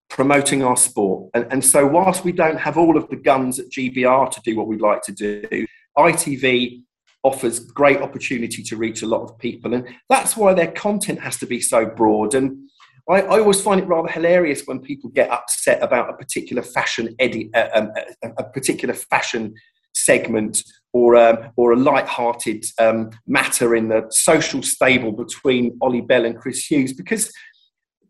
promoting 0.10 0.64
our 0.64 0.78
sport. 0.78 1.30
And, 1.34 1.48
and 1.52 1.64
so, 1.64 1.86
whilst 1.86 2.24
we 2.24 2.32
don't 2.32 2.60
have 2.60 2.78
all 2.78 2.98
of 2.98 3.10
the 3.10 3.16
guns 3.16 3.60
at 3.60 3.70
GBR 3.70 4.32
to 4.32 4.42
do 4.42 4.56
what 4.56 4.68
we'd 4.68 4.82
like 4.82 5.02
to 5.04 5.12
do, 5.12 5.66
ITV 5.98 6.82
offers 7.24 7.60
great 7.60 8.02
opportunity 8.02 8.62
to 8.64 8.76
reach 8.76 9.02
a 9.02 9.08
lot 9.08 9.24
of 9.24 9.38
people, 9.38 9.74
and 9.74 9.88
that's 10.10 10.36
why 10.36 10.54
their 10.54 10.72
content 10.72 11.20
has 11.20 11.38
to 11.38 11.46
be 11.46 11.62
so 11.62 11.86
broad. 11.86 12.34
And 12.34 12.70
I, 13.10 13.22
I 13.22 13.40
always 13.40 13.62
find 13.62 13.82
it 13.82 13.88
rather 13.88 14.10
hilarious 14.10 14.64
when 14.66 14.80
people 14.80 15.10
get 15.10 15.30
upset 15.30 15.82
about 15.82 16.10
a 16.10 16.14
particular 16.14 16.62
fashion 16.62 17.16
edit, 17.20 17.48
uh, 17.54 17.70
um, 17.74 17.92
a, 18.24 18.30
a, 18.40 18.44
particular 18.50 18.94
fashion 18.94 19.54
segment 19.94 20.64
or 20.92 21.16
um, 21.16 21.52
or 21.56 21.74
a 21.74 21.76
light-hearted 21.76 22.66
um, 22.80 23.10
matter 23.28 23.76
in 23.76 23.90
the 23.90 24.06
social 24.10 24.64
stable 24.64 25.12
between 25.12 25.78
Oli 25.82 26.02
Bell 26.02 26.26
and 26.26 26.38
Chris 26.38 26.70
Hughes 26.70 26.94
because 26.94 27.32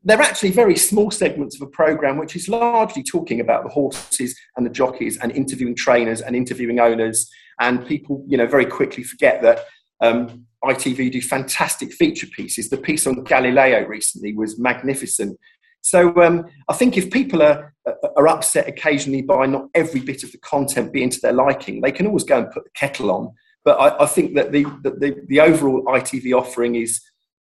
they're 0.06 0.22
actually 0.22 0.52
very 0.52 0.76
small 0.76 1.10
segments 1.12 1.56
of 1.56 1.67
a 1.67 1.72
program 1.72 2.17
which 2.17 2.36
is 2.36 2.50
largely 2.50 3.04
talking 3.04 3.39
about 3.39 3.63
the 3.63 3.69
horses 3.69 4.38
and 4.58 4.65
the 4.65 4.69
jockeys 4.69 5.17
and 5.17 5.32
interviewing 5.32 5.76
trainers 5.76 6.22
and 6.22 6.36
interviewing 6.36 6.80
owners 6.80 7.30
and 7.60 7.86
people 7.86 8.24
you 8.28 8.38
know 8.38 8.48
very 8.48 8.66
quickly 8.66 9.04
forget 9.04 9.42
that 9.42 9.66
um, 10.02 10.46
ITV 10.63 11.12
do 11.12 11.22
fantastic 11.22 11.94
feature 11.94 12.28
pieces. 12.28 12.70
The 12.70 12.78
piece 12.78 13.06
on 13.06 13.24
Galileo 13.24 13.86
recently 13.86 14.34
was 14.34 14.60
magnificent. 14.60 15.38
So 15.82 16.16
um, 16.22 16.46
I 16.70 16.74
think 16.74 16.98
if 16.98 17.12
people 17.12 17.44
are, 17.44 17.74
are 18.16 18.28
upset 18.28 18.68
occasionally 18.70 19.22
by 19.22 19.46
not 19.46 19.68
every 19.76 20.00
bit 20.00 20.24
of 20.24 20.32
the 20.32 20.38
content 20.38 20.94
being 20.94 21.10
to 21.10 21.20
their 21.22 21.34
liking, 21.34 21.82
they 21.82 21.92
can 21.92 22.08
always 22.08 22.24
go 22.24 22.39
and 22.39 22.52
put 22.52 22.63
the 22.63 22.70
kettle 22.74 23.12
on. 23.12 23.34
But 23.66 23.80
I, 23.80 24.04
I 24.04 24.06
think 24.06 24.36
that 24.36 24.52
the, 24.54 24.63
the, 24.84 25.22
the 25.28 25.42
overall 25.42 25.84
ITV 25.86 26.34
offering 26.34 26.76
is 26.76 27.02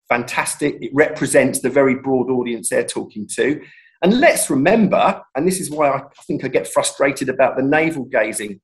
fantastic. 0.10 0.78
It 0.82 0.92
represents 0.94 1.60
the 1.60 1.70
very 1.70 1.96
broad 1.96 2.30
audience 2.32 2.70
they're 2.70 2.84
talking 2.84 3.28
to. 3.36 3.62
And 4.02 4.20
let's 4.20 4.50
remember, 4.50 5.22
and 5.36 5.48
this 5.48 5.60
is 5.60 5.70
why 5.70 5.90
I 5.90 6.02
think 6.26 6.44
I 6.44 6.48
get 6.48 6.68
frustrated 6.68 7.30
about 7.30 7.56
the 7.56 7.64
navel 7.64 8.06
gazing. 8.06 8.60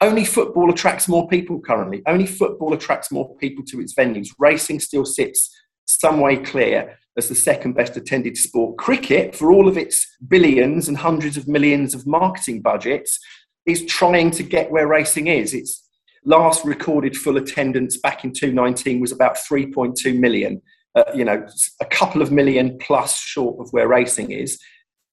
Only 0.00 0.24
football 0.24 0.70
attracts 0.70 1.08
more 1.08 1.28
people 1.28 1.60
currently. 1.60 2.02
Only 2.06 2.26
football 2.26 2.72
attracts 2.72 3.12
more 3.12 3.36
people 3.36 3.64
to 3.66 3.80
its 3.80 3.94
venues. 3.94 4.28
Racing 4.38 4.80
still 4.80 5.04
sits 5.04 5.54
some 5.84 6.20
way 6.20 6.36
clear 6.36 6.98
as 7.16 7.28
the 7.28 7.34
second 7.34 7.74
best 7.74 7.96
attended 7.96 8.36
sport. 8.36 8.78
Cricket, 8.78 9.34
for 9.34 9.52
all 9.52 9.68
of 9.68 9.76
its 9.76 10.06
billions 10.28 10.88
and 10.88 10.96
hundreds 10.96 11.36
of 11.36 11.48
millions 11.48 11.94
of 11.94 12.06
marketing 12.06 12.62
budgets, 12.62 13.18
is 13.66 13.84
trying 13.84 14.30
to 14.30 14.42
get 14.42 14.70
where 14.70 14.86
racing 14.86 15.26
is. 15.26 15.52
Its 15.52 15.86
last 16.24 16.64
recorded 16.64 17.16
full 17.16 17.36
attendance 17.36 17.98
back 17.98 18.24
in 18.24 18.32
2019 18.32 19.00
was 19.00 19.12
about 19.12 19.36
3.2 19.36 20.18
million. 20.18 20.62
Uh, 20.94 21.04
you 21.14 21.24
know, 21.24 21.46
a 21.80 21.84
couple 21.84 22.22
of 22.22 22.32
million 22.32 22.76
plus 22.78 23.20
short 23.20 23.60
of 23.60 23.70
where 23.72 23.86
racing 23.86 24.32
is. 24.32 24.58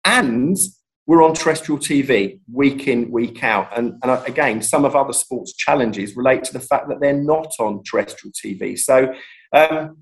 And 0.05 0.57
we're 1.07 1.23
on 1.23 1.33
terrestrial 1.33 1.79
TV 1.79 2.41
week 2.51 2.87
in, 2.87 3.09
week 3.09 3.41
out. 3.41 3.75
And, 3.75 3.93
and 4.03 4.27
again, 4.27 4.61
some 4.61 4.83
of 4.83 4.93
other 4.93 5.13
sports 5.13 5.53
challenges 5.53 6.17
relate 6.17 6.43
to 6.43 6.53
the 6.53 6.59
fact 6.59 6.89
that 6.89 6.99
they're 6.99 7.13
not 7.13 7.53
on 7.59 7.81
terrestrial 7.83 8.33
TV. 8.33 8.77
So, 8.77 9.13
um, 9.53 9.99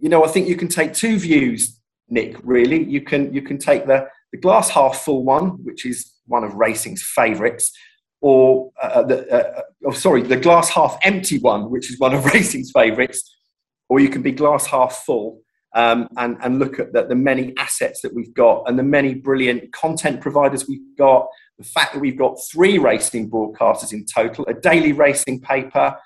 you 0.00 0.08
know, 0.08 0.24
I 0.24 0.28
think 0.28 0.48
you 0.48 0.56
can 0.56 0.68
take 0.68 0.94
two 0.94 1.18
views, 1.18 1.78
Nick, 2.08 2.36
really. 2.42 2.82
You 2.82 3.02
can, 3.02 3.32
you 3.34 3.42
can 3.42 3.58
take 3.58 3.86
the, 3.86 4.08
the 4.32 4.38
glass 4.38 4.70
half 4.70 5.00
full 5.00 5.22
one, 5.22 5.62
which 5.64 5.84
is 5.84 6.10
one 6.26 6.44
of 6.44 6.54
racing's 6.54 7.02
favourites, 7.02 7.70
or 8.22 8.70
uh, 8.82 9.02
the, 9.02 9.30
uh, 9.30 9.58
uh, 9.58 9.62
oh, 9.86 9.90
sorry, 9.90 10.22
the 10.22 10.38
glass 10.38 10.70
half 10.70 10.98
empty 11.02 11.40
one, 11.40 11.70
which 11.70 11.90
is 11.90 12.00
one 12.00 12.14
of 12.14 12.24
racing's 12.34 12.70
favourites, 12.72 13.36
or 13.90 14.00
you 14.00 14.08
can 14.08 14.22
be 14.22 14.32
glass 14.32 14.64
half 14.64 15.02
full 15.04 15.42
um, 15.74 16.08
and, 16.16 16.36
and 16.42 16.58
look 16.58 16.78
at 16.78 16.92
the, 16.92 17.04
the 17.04 17.14
many 17.14 17.54
assets 17.56 18.02
that 18.02 18.14
we've 18.14 18.34
got 18.34 18.64
and 18.66 18.78
the 18.78 18.82
many 18.82 19.14
brilliant 19.14 19.72
content 19.72 20.20
providers 20.20 20.68
we've 20.68 20.96
got. 20.96 21.26
The 21.58 21.64
fact 21.64 21.94
that 21.94 22.00
we've 22.00 22.18
got 22.18 22.36
three 22.50 22.78
racing 22.78 23.30
broadcasters 23.30 23.92
in 23.92 24.04
total, 24.04 24.44
a 24.46 24.54
daily 24.54 24.92
racing 24.92 25.40
paper, 25.40 25.96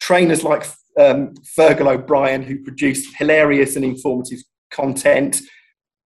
trainers 0.00 0.42
like 0.42 0.66
um, 0.98 1.34
Fergal 1.56 1.92
O'Brien 1.92 2.42
who 2.42 2.62
produce 2.62 3.14
hilarious 3.16 3.76
and 3.76 3.84
informative 3.84 4.40
content, 4.70 5.40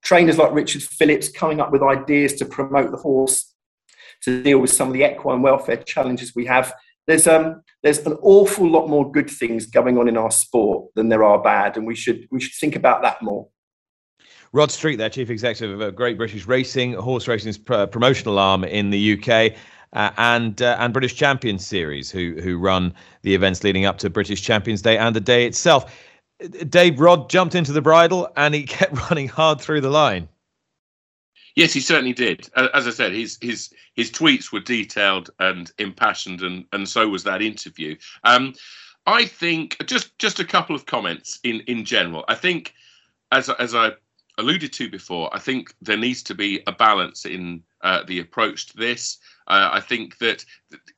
trainers 0.03 0.39
like 0.39 0.53
Richard 0.53 0.83
Phillips 0.83 1.29
coming 1.29 1.61
up 1.61 1.73
with 1.73 1.83
ideas 1.83 2.35
to 2.35 2.45
promote 2.45 2.91
the 2.91 2.99
horse, 2.99 3.55
to 4.23 4.43
deal 4.43 4.59
with 4.59 4.71
some 4.71 4.89
of 4.89 4.95
the 4.95 5.11
equine 5.11 5.43
welfare 5.43 5.77
challenges 5.77 6.35
we 6.35 6.47
have 6.47 6.75
there's 7.07 7.27
um 7.27 7.62
there's 7.83 7.99
an 7.99 8.14
awful 8.23 8.69
lot 8.69 8.88
more 8.88 9.11
good 9.11 9.31
things 9.31 9.66
going 9.66 9.99
on 9.99 10.09
in 10.09 10.16
our 10.16 10.31
sport 10.31 10.92
than 10.95 11.09
there 11.09 11.25
are 11.25 11.42
bad, 11.42 11.77
and 11.77 11.87
we 11.87 11.95
should 11.95 12.27
we 12.31 12.40
should 12.40 12.55
think 12.55 12.77
about 12.77 13.03
that 13.03 13.23
more. 13.23 13.49
Rod 14.53 14.71
Street, 14.71 14.97
their 14.97 15.11
chief 15.11 15.31
executive 15.31 15.81
of 15.81 15.95
Great 15.95 16.16
British 16.16 16.47
Racing, 16.47 16.95
horse 16.95 17.29
racing's 17.29 17.59
pr- 17.59 17.87
promotional 17.87 18.38
arm 18.38 18.64
in 18.64 18.90
the 18.90 19.19
UK. 19.19 19.57
Uh, 19.92 20.11
and 20.19 20.61
uh, 20.62 20.77
and 20.81 20.92
British 20.92 21.14
Champions 21.14 21.64
Series, 21.64 22.11
who 22.11 22.37
who 22.42 22.59
run 22.59 22.92
the 23.23 23.35
events 23.35 23.62
leading 23.62 23.85
up 23.85 23.99
to 23.99 24.11
British 24.11 24.42
Champions 24.42 24.83
Day 24.83 24.99
and 24.99 25.14
the 25.14 25.21
day 25.21 25.47
itself. 25.47 25.90
Dave 26.69 27.01
Rod 27.01 27.31
jumped 27.31 27.55
into 27.55 27.73
the 27.73 27.81
bridle 27.81 28.29
and 28.37 28.55
he 28.55 28.62
kept 28.66 29.09
running 29.09 29.29
hard 29.29 29.61
through 29.61 29.81
the 29.81 29.90
line. 29.90 30.29
Yes, 31.57 31.73
he 31.73 31.81
certainly 31.81 32.12
did. 32.12 32.51
As 32.55 32.87
I 32.87 32.90
said, 32.90 33.12
his 33.12 33.38
his 33.40 33.71
his 33.95 34.11
tweets 34.11 34.53
were 34.53 34.61
detailed 34.61 35.31
and 35.38 35.73
impassioned, 35.79 36.42
and 36.42 36.66
and 36.73 36.87
so 36.87 37.09
was 37.09 37.25
that 37.25 37.40
interview. 37.40 37.97
Um, 38.25 38.55
I 39.07 39.25
think 39.25 39.83
just 39.87 40.16
just 40.19 40.38
a 40.38 40.45
couple 40.45 40.77
of 40.77 40.85
comments 40.85 41.40
in 41.45 41.61
in 41.61 41.87
general. 41.87 42.27
I 42.29 42.35
think, 42.35 42.75
as 43.33 43.49
as 43.49 43.75
I 43.75 43.92
alluded 44.37 44.71
to 44.75 44.90
before, 44.90 45.35
I 45.35 45.38
think 45.38 45.75
there 45.81 45.97
needs 45.97 46.23
to 46.25 46.35
be 46.35 46.61
a 46.66 46.73
balance 46.73 47.25
in 47.25 47.62
uh, 47.81 48.03
the 48.07 48.21
approach 48.21 48.66
to 48.66 48.77
this. 48.77 49.19
Uh, 49.49 49.71
I 49.73 49.81
think 49.81 50.19
that 50.19 50.45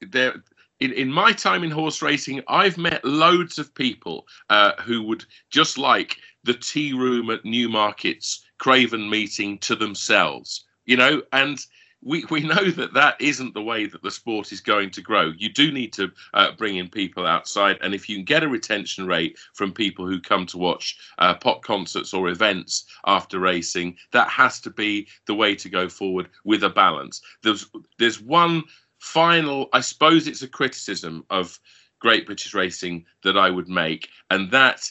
there. 0.00 0.42
In, 0.80 0.92
in 0.92 1.10
my 1.10 1.32
time 1.32 1.64
in 1.64 1.72
horse 1.72 2.02
racing, 2.02 2.40
I've 2.46 2.78
met 2.78 3.04
loads 3.04 3.58
of 3.58 3.74
people 3.74 4.28
uh, 4.48 4.74
who 4.80 5.02
would 5.02 5.24
just 5.50 5.76
like 5.76 6.18
the 6.44 6.54
tea 6.54 6.92
room 6.92 7.30
at 7.30 7.44
Newmarket's 7.44 8.44
Craven 8.58 9.08
meeting 9.08 9.58
to 9.58 9.76
themselves, 9.76 10.64
you 10.84 10.96
know, 10.96 11.22
and 11.32 11.58
we, 12.02 12.24
we 12.30 12.40
know 12.40 12.70
that 12.70 12.94
that 12.94 13.20
isn't 13.20 13.54
the 13.54 13.62
way 13.62 13.86
that 13.86 14.02
the 14.02 14.10
sport 14.10 14.52
is 14.52 14.60
going 14.60 14.90
to 14.90 15.02
grow. 15.02 15.32
You 15.36 15.48
do 15.48 15.72
need 15.72 15.92
to 15.94 16.12
uh, 16.32 16.52
bring 16.52 16.76
in 16.76 16.88
people 16.88 17.26
outside, 17.26 17.78
and 17.82 17.94
if 17.94 18.08
you 18.08 18.16
can 18.16 18.24
get 18.24 18.44
a 18.44 18.48
retention 18.48 19.06
rate 19.06 19.36
from 19.54 19.72
people 19.72 20.06
who 20.06 20.20
come 20.20 20.46
to 20.46 20.58
watch 20.58 20.96
uh, 21.18 21.34
pop 21.34 21.62
concerts 21.62 22.14
or 22.14 22.28
events 22.28 22.84
after 23.06 23.40
racing, 23.40 23.96
that 24.12 24.28
has 24.28 24.60
to 24.60 24.70
be 24.70 25.08
the 25.26 25.34
way 25.34 25.54
to 25.56 25.68
go 25.68 25.88
forward 25.88 26.28
with 26.44 26.62
a 26.62 26.70
balance. 26.70 27.20
There's 27.42 27.66
there's 27.98 28.20
one 28.20 28.62
final, 28.98 29.68
I 29.72 29.80
suppose 29.80 30.26
it's 30.26 30.42
a 30.42 30.48
criticism 30.48 31.24
of 31.30 31.58
Great 32.00 32.26
British 32.26 32.54
Racing 32.54 33.06
that 33.24 33.36
I 33.36 33.50
would 33.50 33.68
make, 33.68 34.08
and 34.30 34.50
that 34.52 34.88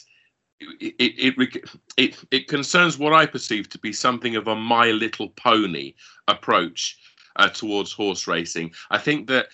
it, 0.60 1.38
it, 1.38 1.68
it, 1.96 2.24
it, 2.30 2.48
concerns 2.48 2.98
what 2.98 3.12
I 3.12 3.26
perceive 3.26 3.68
to 3.70 3.78
be 3.78 3.92
something 3.92 4.36
of 4.36 4.48
a 4.48 4.56
My 4.56 4.90
Little 4.90 5.28
Pony 5.30 5.94
approach 6.26 6.98
uh, 7.36 7.48
towards 7.48 7.92
horse 7.92 8.26
racing. 8.26 8.72
I 8.90 8.98
think 8.98 9.28
that 9.28 9.48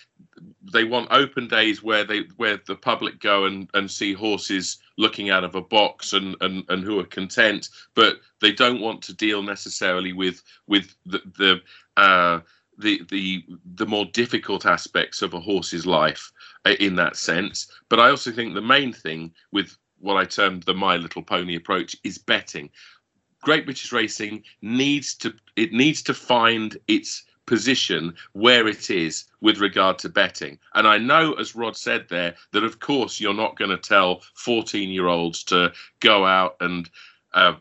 they 0.73 0.83
want 0.83 1.07
open 1.11 1.47
days 1.47 1.83
where 1.83 2.03
they 2.03 2.23
where 2.37 2.59
the 2.65 2.75
public 2.75 3.19
go 3.19 3.45
and, 3.45 3.69
and 3.73 3.89
see 3.89 4.13
horses 4.13 4.79
looking 4.97 5.29
out 5.29 5.43
of 5.43 5.55
a 5.55 5.61
box 5.61 6.13
and, 6.13 6.35
and, 6.41 6.63
and 6.69 6.83
who 6.83 6.99
are 6.99 7.05
content, 7.05 7.69
but 7.93 8.17
they 8.41 8.51
don't 8.51 8.81
want 8.81 9.01
to 9.03 9.13
deal 9.13 9.41
necessarily 9.41 10.13
with 10.13 10.41
with 10.67 10.95
the 11.05 11.21
the 11.37 11.61
uh, 12.01 12.39
the 12.77 13.01
the 13.09 13.45
the 13.75 13.85
more 13.85 14.05
difficult 14.05 14.65
aspects 14.65 15.21
of 15.21 15.33
a 15.33 15.39
horse's 15.39 15.85
life 15.85 16.31
uh, 16.65 16.73
in 16.79 16.95
that 16.95 17.15
sense. 17.15 17.71
But 17.89 17.99
I 17.99 18.09
also 18.09 18.31
think 18.31 18.53
the 18.53 18.61
main 18.61 18.91
thing 18.91 19.31
with 19.51 19.77
what 20.05 20.17
I 20.17 20.25
termed 20.25 20.63
the 20.63 20.73
My 20.75 20.97
Little 20.97 21.23
Pony 21.23 21.55
approach 21.55 21.95
is 22.03 22.19
betting. 22.19 22.69
Great 23.41 23.65
British 23.65 23.91
Racing 23.91 24.43
needs 24.61 25.15
to 25.15 25.33
it 25.55 25.73
needs 25.73 26.03
to 26.03 26.13
find 26.13 26.77
its 26.87 27.23
position 27.47 28.13
where 28.33 28.67
it 28.67 28.89
is 28.89 29.25
with 29.41 29.57
regard 29.59 29.97
to 29.99 30.09
betting. 30.09 30.59
And 30.75 30.87
I 30.87 30.99
know, 30.99 31.33
as 31.33 31.55
Rod 31.55 31.75
said 31.75 32.07
there, 32.09 32.35
that 32.51 32.63
of 32.63 32.79
course 32.79 33.19
you're 33.19 33.33
not 33.33 33.57
going 33.57 33.71
to 33.71 33.77
tell 33.77 34.21
14 34.35 34.89
year 34.89 35.07
olds 35.07 35.43
to 35.45 35.73
go 35.99 36.25
out 36.25 36.55
and 36.59 36.87
uh, 37.33 37.55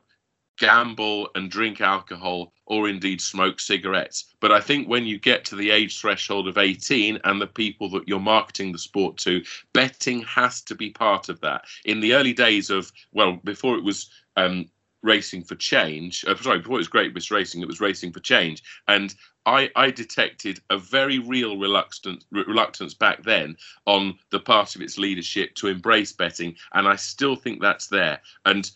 gamble 0.58 1.28
and 1.34 1.50
drink 1.50 1.80
alcohol 1.80 2.52
or 2.66 2.88
indeed 2.88 3.20
smoke 3.20 3.60
cigarettes. 3.60 4.34
But 4.40 4.52
I 4.52 4.60
think 4.60 4.88
when 4.88 5.04
you 5.04 5.18
get 5.18 5.44
to 5.46 5.56
the 5.56 5.70
age 5.70 6.00
threshold 6.00 6.48
of 6.48 6.58
18 6.58 7.18
and 7.24 7.40
the 7.40 7.46
people 7.46 7.90
that 7.90 8.08
you're 8.08 8.20
marketing 8.20 8.72
the 8.72 8.78
sport 8.78 9.16
to, 9.18 9.42
betting 9.72 10.22
has 10.22 10.62
to 10.62 10.74
be 10.74 10.90
part 10.90 11.28
of 11.28 11.40
that. 11.40 11.64
In 11.84 12.00
the 12.00 12.14
early 12.14 12.32
days 12.32 12.70
of, 12.70 12.90
well, 13.12 13.38
before 13.44 13.76
it 13.76 13.84
was 13.84 14.10
um, 14.36 14.66
racing 15.02 15.42
for 15.42 15.54
change, 15.56 16.24
uh, 16.26 16.34
sorry, 16.36 16.58
before 16.58 16.76
it 16.76 16.78
was 16.78 16.88
Great 16.88 17.12
British 17.12 17.30
Racing, 17.30 17.60
it 17.60 17.68
was 17.68 17.80
racing 17.80 18.12
for 18.12 18.20
change. 18.20 18.62
And 18.88 19.14
I, 19.46 19.70
I 19.76 19.90
detected 19.90 20.60
a 20.70 20.78
very 20.78 21.18
real 21.18 21.58
reluctance, 21.58 22.24
reluctance 22.30 22.94
back 22.94 23.22
then 23.22 23.56
on 23.84 24.18
the 24.30 24.40
part 24.40 24.74
of 24.74 24.80
its 24.80 24.96
leadership 24.96 25.54
to 25.56 25.68
embrace 25.68 26.12
betting. 26.12 26.56
And 26.72 26.88
I 26.88 26.96
still 26.96 27.36
think 27.36 27.60
that's 27.60 27.88
there. 27.88 28.20
And 28.46 28.70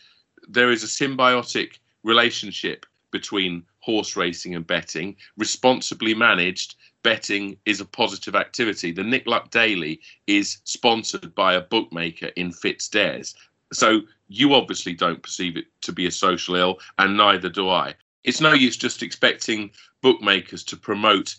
there 0.49 0.71
is 0.73 0.83
a 0.83 0.87
symbiotic 0.87 1.79
relationship 2.03 2.87
between 3.11 3.63
horse 3.81 4.17
racing 4.17 4.55
and 4.55 4.67
betting. 4.67 5.17
Responsibly 5.37 6.15
managed, 6.15 6.75
betting 7.03 7.57
is 7.65 7.81
a 7.81 7.85
positive 7.85 8.35
activity. 8.35 8.93
The 8.93 9.05
Nick 9.05 9.27
Luck 9.27 9.51
Daily 9.51 10.01
is 10.27 10.59
sponsored 10.65 11.35
by 11.35 11.55
a 11.55 11.61
bookmaker 11.61 12.27
in 12.37 12.51
Fitzdares. 12.51 13.35
So 13.73 14.01
you 14.29 14.55
obviously 14.55 14.95
don't 14.95 15.23
perceive 15.23 15.57
it 15.57 15.67
to 15.83 15.93
be 15.93 16.07
a 16.07 16.11
social 16.11 16.55
ill, 16.55 16.79
and 16.99 17.17
neither 17.17 17.49
do 17.49 17.69
I. 17.69 17.95
It's 18.25 18.41
no 18.41 18.53
use 18.53 18.77
just 18.77 19.03
expecting 19.03 19.71
bookmakers 20.03 20.65
to 20.65 20.77
promote 20.77 21.37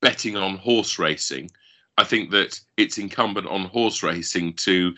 betting 0.00 0.36
on 0.36 0.56
horse 0.56 0.98
racing. 0.98 1.50
I 1.96 2.04
think 2.04 2.30
that 2.30 2.60
it's 2.76 2.98
incumbent 2.98 3.46
on 3.46 3.64
horse 3.66 4.02
racing 4.02 4.54
to 4.54 4.94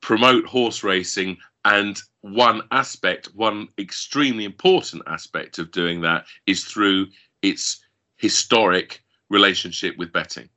promote 0.00 0.44
horse 0.44 0.82
racing 0.82 1.38
and 1.64 2.00
one 2.22 2.62
aspect, 2.70 3.28
one 3.34 3.68
extremely 3.78 4.44
important 4.44 5.02
aspect 5.06 5.58
of 5.58 5.70
doing 5.70 6.00
that 6.00 6.24
is 6.46 6.64
through 6.64 7.06
its 7.42 7.84
historic 8.16 9.02
relationship 9.28 9.96
with 9.98 10.12
betting. 10.12 10.48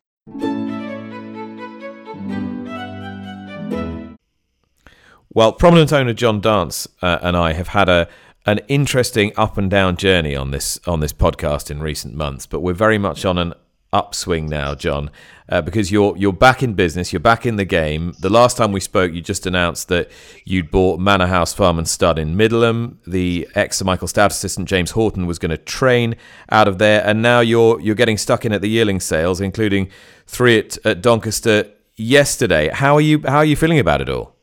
Well, 5.34 5.51
prominent 5.51 5.91
owner 5.91 6.13
John 6.13 6.39
Dance 6.39 6.88
uh, 7.01 7.19
and 7.21 7.36
I 7.36 7.54
have 7.54 7.69
had 7.69 7.89
a 7.89 8.08
an 8.47 8.60
interesting 8.67 9.34
up 9.36 9.58
and 9.58 9.71
down 9.71 9.97
journey 9.97 10.36
on 10.36 10.51
this 10.51 10.80
on 10.88 10.99
this 10.99 11.12
podcast 11.12 11.71
in 11.71 11.82
recent 11.82 12.15
months, 12.15 12.45
but 12.45 12.62
we're 12.62 12.73
very 12.73 12.97
much 12.97 13.25
on 13.25 13.38
an 13.38 13.54
upswing 13.95 14.47
now, 14.47 14.75
John, 14.75 15.10
uh, 15.47 15.62
because 15.62 15.91
you're 15.91 16.17
you're 16.17 16.34
back 16.34 16.62
in 16.62 16.73
business, 16.73 17.13
you're 17.13 17.19
back 17.21 17.45
in 17.45 17.55
the 17.55 17.65
game. 17.65 18.13
The 18.19 18.29
last 18.29 18.58
time 18.58 18.71
we 18.73 18.81
spoke, 18.81 19.13
you 19.13 19.21
just 19.21 19.45
announced 19.45 19.88
that 19.88 20.12
you'd 20.43 20.69
bought 20.69 20.99
Manor 20.99 21.27
House 21.27 21.53
Farm 21.53 21.77
and 21.77 21.88
Stud 21.88 22.19
in 22.19 22.36
Middleham. 22.36 22.99
The 23.08 23.47
ex 23.55 23.81
Michael 23.84 24.08
Stoute 24.08 24.31
assistant 24.31 24.67
James 24.67 24.91
Horton 24.91 25.25
was 25.25 25.39
going 25.39 25.51
to 25.51 25.58
train 25.58 26.15
out 26.49 26.67
of 26.67 26.77
there, 26.77 27.01
and 27.05 27.21
now 27.21 27.39
you're 27.39 27.79
you're 27.79 27.95
getting 27.95 28.17
stuck 28.17 28.45
in 28.45 28.51
at 28.51 28.62
the 28.62 28.69
yearling 28.69 28.99
sales, 28.99 29.39
including 29.39 29.89
three 30.27 30.60
at, 30.60 30.77
at 30.86 31.01
Doncaster 31.01 31.71
yesterday. 31.95 32.69
How 32.69 32.95
are 32.95 33.01
you 33.01 33.21
How 33.25 33.38
are 33.38 33.45
you 33.45 33.55
feeling 33.55 33.79
about 33.79 34.01
it 34.01 34.10
all? 34.10 34.36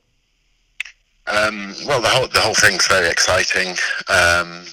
Um, 1.27 1.75
well, 1.87 2.01
the 2.01 2.09
whole 2.09 2.29
the 2.29 2.41
whole 2.41 2.55
thing's 2.55 2.87
very 2.87 3.09
exciting. 3.09 3.77
Um, 4.09 4.65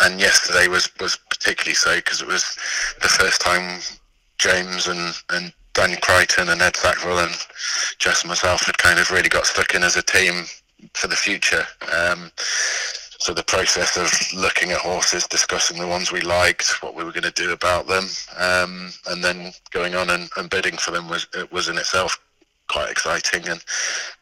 and 0.00 0.20
yesterday 0.20 0.68
was, 0.68 0.90
was 1.00 1.16
particularly 1.30 1.74
so 1.74 1.96
because 1.96 2.20
it 2.20 2.28
was 2.28 2.56
the 3.00 3.08
first 3.08 3.40
time 3.40 3.80
James 4.38 4.86
and, 4.88 5.14
and 5.30 5.52
Dan 5.72 5.96
Crichton 6.00 6.48
and 6.48 6.62
Ed 6.62 6.76
Sackville 6.76 7.18
and 7.18 7.34
Jess 7.98 8.22
and 8.22 8.28
myself 8.28 8.66
had 8.66 8.78
kind 8.78 8.98
of 8.98 9.10
really 9.10 9.28
got 9.28 9.46
stuck 9.46 9.74
in 9.74 9.82
as 9.82 9.96
a 9.96 10.02
team 10.02 10.44
for 10.94 11.08
the 11.08 11.16
future. 11.16 11.64
Um, 11.94 12.30
so 13.18 13.34
the 13.34 13.42
process 13.42 13.96
of 13.96 14.38
looking 14.38 14.70
at 14.70 14.78
horses, 14.78 15.26
discussing 15.26 15.78
the 15.78 15.86
ones 15.86 16.12
we 16.12 16.20
liked, 16.20 16.82
what 16.82 16.94
we 16.94 17.02
were 17.02 17.12
going 17.12 17.24
to 17.24 17.30
do 17.32 17.52
about 17.52 17.86
them, 17.86 18.04
um, 18.38 18.92
and 19.08 19.24
then 19.24 19.52
going 19.70 19.94
on 19.94 20.10
and, 20.10 20.28
and 20.36 20.50
bidding 20.50 20.76
for 20.76 20.92
them 20.92 21.08
was 21.08 21.26
was 21.50 21.68
in 21.68 21.78
itself 21.78 22.20
quite 22.68 22.90
exciting. 22.90 23.48
And 23.48 23.64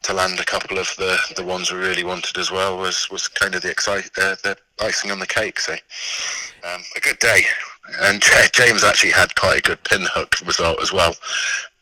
to 0.02 0.12
land 0.12 0.38
a 0.38 0.44
couple 0.44 0.78
of 0.78 0.94
the, 0.96 1.18
the 1.36 1.44
ones 1.44 1.70
we 1.70 1.78
really 1.78 2.04
wanted 2.04 2.38
as 2.38 2.50
well 2.50 2.78
was, 2.78 3.10
was 3.10 3.28
kind 3.28 3.54
of 3.54 3.62
the 3.62 3.70
excite 3.70 4.10
uh, 4.18 4.36
the 4.42 4.56
icing 4.80 5.10
on 5.10 5.18
the 5.18 5.26
cake. 5.26 5.60
So 5.60 5.72
um, 5.72 6.82
a 6.96 7.00
good 7.00 7.18
day. 7.18 7.42
And 8.00 8.22
James 8.52 8.84
actually 8.84 9.12
had 9.12 9.34
quite 9.34 9.58
a 9.58 9.62
good 9.62 9.82
pinhook 9.84 10.46
result 10.46 10.80
as 10.82 10.92
well 10.92 11.14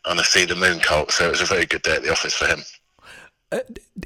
on 0.05 0.19
a 0.19 0.23
Sea 0.23 0.45
the 0.45 0.55
Moon 0.55 0.79
colt. 0.79 1.11
So 1.11 1.27
it 1.27 1.31
was 1.31 1.41
a 1.41 1.45
very 1.45 1.65
good 1.65 1.81
day 1.81 1.95
at 1.95 2.03
the 2.03 2.11
office 2.11 2.33
for 2.33 2.45
him. 2.45 2.61
Uh, 3.51 3.59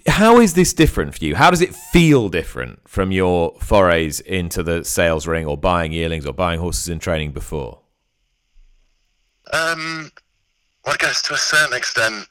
how 0.08 0.40
is 0.40 0.54
this 0.54 0.74
different 0.74 1.16
for 1.16 1.24
you? 1.24 1.36
How 1.36 1.50
does 1.50 1.62
it 1.62 1.74
feel 1.74 2.30
different 2.30 2.88
from 2.88 3.12
your 3.12 3.56
forays 3.60 4.20
into 4.20 4.62
the 4.62 4.84
sales 4.84 5.26
ring 5.26 5.46
or 5.46 5.58
buying 5.58 5.94
yearlings 5.94 6.26
or 6.26 6.34
buying 6.34 6.60
horses 6.60 6.90
in 6.90 7.00
training 7.00 7.32
before? 7.32 7.80
Um, 9.54 10.12
well, 10.86 10.96
I 10.96 10.98
guess 10.98 11.22
to 11.24 11.34
a 11.34 11.38
certain 11.38 11.76
extent, 11.76 12.28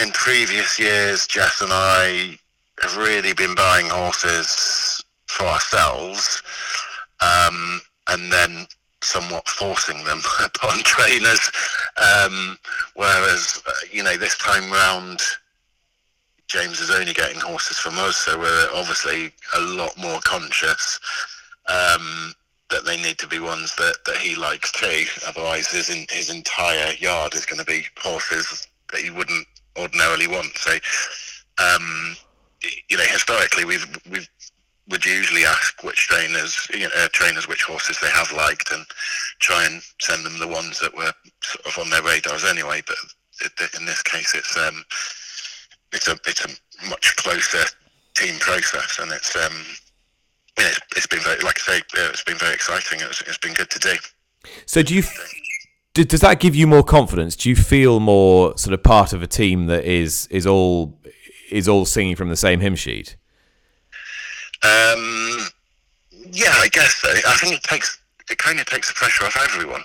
in 0.00 0.10
previous 0.12 0.78
years, 0.78 1.26
Jess 1.26 1.60
and 1.60 1.70
I 1.72 2.38
have 2.80 2.96
really 2.96 3.32
been 3.32 3.54
buying 3.54 3.88
horses 3.88 5.02
for 5.26 5.44
ourselves, 5.44 6.42
um, 7.20 7.80
and 8.08 8.32
then 8.32 8.66
somewhat 9.06 9.48
forcing 9.48 10.02
them 10.04 10.20
upon 10.44 10.78
trainers. 10.82 11.50
Um, 11.96 12.58
whereas, 12.94 13.62
uh, 13.66 13.72
you 13.90 14.02
know, 14.02 14.16
this 14.16 14.36
time 14.38 14.70
round, 14.70 15.20
James 16.48 16.80
is 16.80 16.90
only 16.90 17.12
getting 17.12 17.40
horses 17.40 17.78
from 17.78 17.98
us, 17.98 18.16
so 18.16 18.38
we're 18.38 18.68
obviously 18.74 19.32
a 19.56 19.60
lot 19.60 19.96
more 19.98 20.20
conscious 20.20 21.00
um, 21.68 22.32
that 22.70 22.84
they 22.84 22.96
need 22.96 23.18
to 23.18 23.26
be 23.26 23.38
ones 23.38 23.74
that, 23.76 23.96
that 24.06 24.16
he 24.18 24.36
likes 24.36 24.70
too. 24.72 25.04
Otherwise, 25.26 25.68
his 25.68 25.90
in, 25.90 26.06
his 26.10 26.30
entire 26.30 26.92
yard 26.94 27.34
is 27.34 27.46
going 27.46 27.58
to 27.58 27.64
be 27.64 27.84
horses 27.98 28.68
that 28.92 29.00
he 29.00 29.10
wouldn't 29.10 29.46
ordinarily 29.76 30.28
want. 30.28 30.56
So, 30.56 30.72
um, 31.58 32.16
you 32.88 32.96
know, 32.96 33.04
historically 33.04 33.64
we've 33.64 33.86
we've 34.10 34.28
would 34.88 35.04
usually 35.04 35.44
ask 35.44 35.82
which 35.82 36.06
trainers, 36.08 36.66
you 36.72 36.80
know, 36.80 36.90
uh, 36.96 37.08
trainers 37.12 37.48
which 37.48 37.62
horses 37.62 37.98
they 38.00 38.10
have 38.10 38.32
liked, 38.32 38.70
and 38.72 38.84
try 39.40 39.64
and 39.66 39.82
send 40.00 40.24
them 40.24 40.38
the 40.38 40.48
ones 40.48 40.78
that 40.80 40.96
were 40.96 41.12
sort 41.42 41.66
of 41.66 41.78
on 41.78 41.90
their 41.90 42.02
radars 42.02 42.44
anyway. 42.44 42.82
But 42.86 42.96
in 43.78 43.86
this 43.86 44.02
case, 44.02 44.34
it's 44.34 44.56
um, 44.56 44.84
it's 45.92 46.08
a 46.08 46.16
it's 46.26 46.44
a 46.44 46.88
much 46.88 47.16
closer 47.16 47.64
team 48.14 48.38
process, 48.38 48.98
and 49.00 49.12
it's 49.12 49.34
um, 49.36 49.64
it's, 50.58 50.80
it's 50.96 51.06
been 51.06 51.20
very, 51.20 51.40
like 51.40 51.58
I 51.68 51.74
say, 51.74 51.82
it's 52.10 52.24
been 52.24 52.38
very 52.38 52.54
exciting. 52.54 53.00
It's, 53.02 53.20
it's 53.22 53.38
been 53.38 53.54
good 53.54 53.70
to 53.70 53.78
do. 53.78 53.94
So, 54.66 54.82
do 54.82 54.94
you 54.94 55.02
does 55.94 56.20
that 56.20 56.40
give 56.40 56.54
you 56.54 56.66
more 56.66 56.84
confidence? 56.84 57.36
Do 57.36 57.48
you 57.48 57.56
feel 57.56 58.00
more 58.00 58.56
sort 58.58 58.74
of 58.74 58.82
part 58.82 59.12
of 59.12 59.22
a 59.22 59.26
team 59.26 59.66
that 59.66 59.84
is 59.84 60.26
is 60.30 60.46
all 60.46 61.00
is 61.50 61.68
all 61.68 61.84
singing 61.84 62.16
from 62.16 62.28
the 62.28 62.36
same 62.36 62.60
hymn 62.60 62.76
sheet? 62.76 63.16
Um, 64.66 65.46
yeah, 66.32 66.54
I 66.56 66.68
guess 66.72 66.96
so. 66.96 67.08
I 67.08 67.36
think 67.36 67.54
it 67.54 67.62
takes 67.62 68.00
it 68.30 68.38
kind 68.38 68.58
of 68.58 68.66
takes 68.66 68.88
the 68.88 68.94
pressure 68.94 69.24
off 69.24 69.36
everyone 69.36 69.82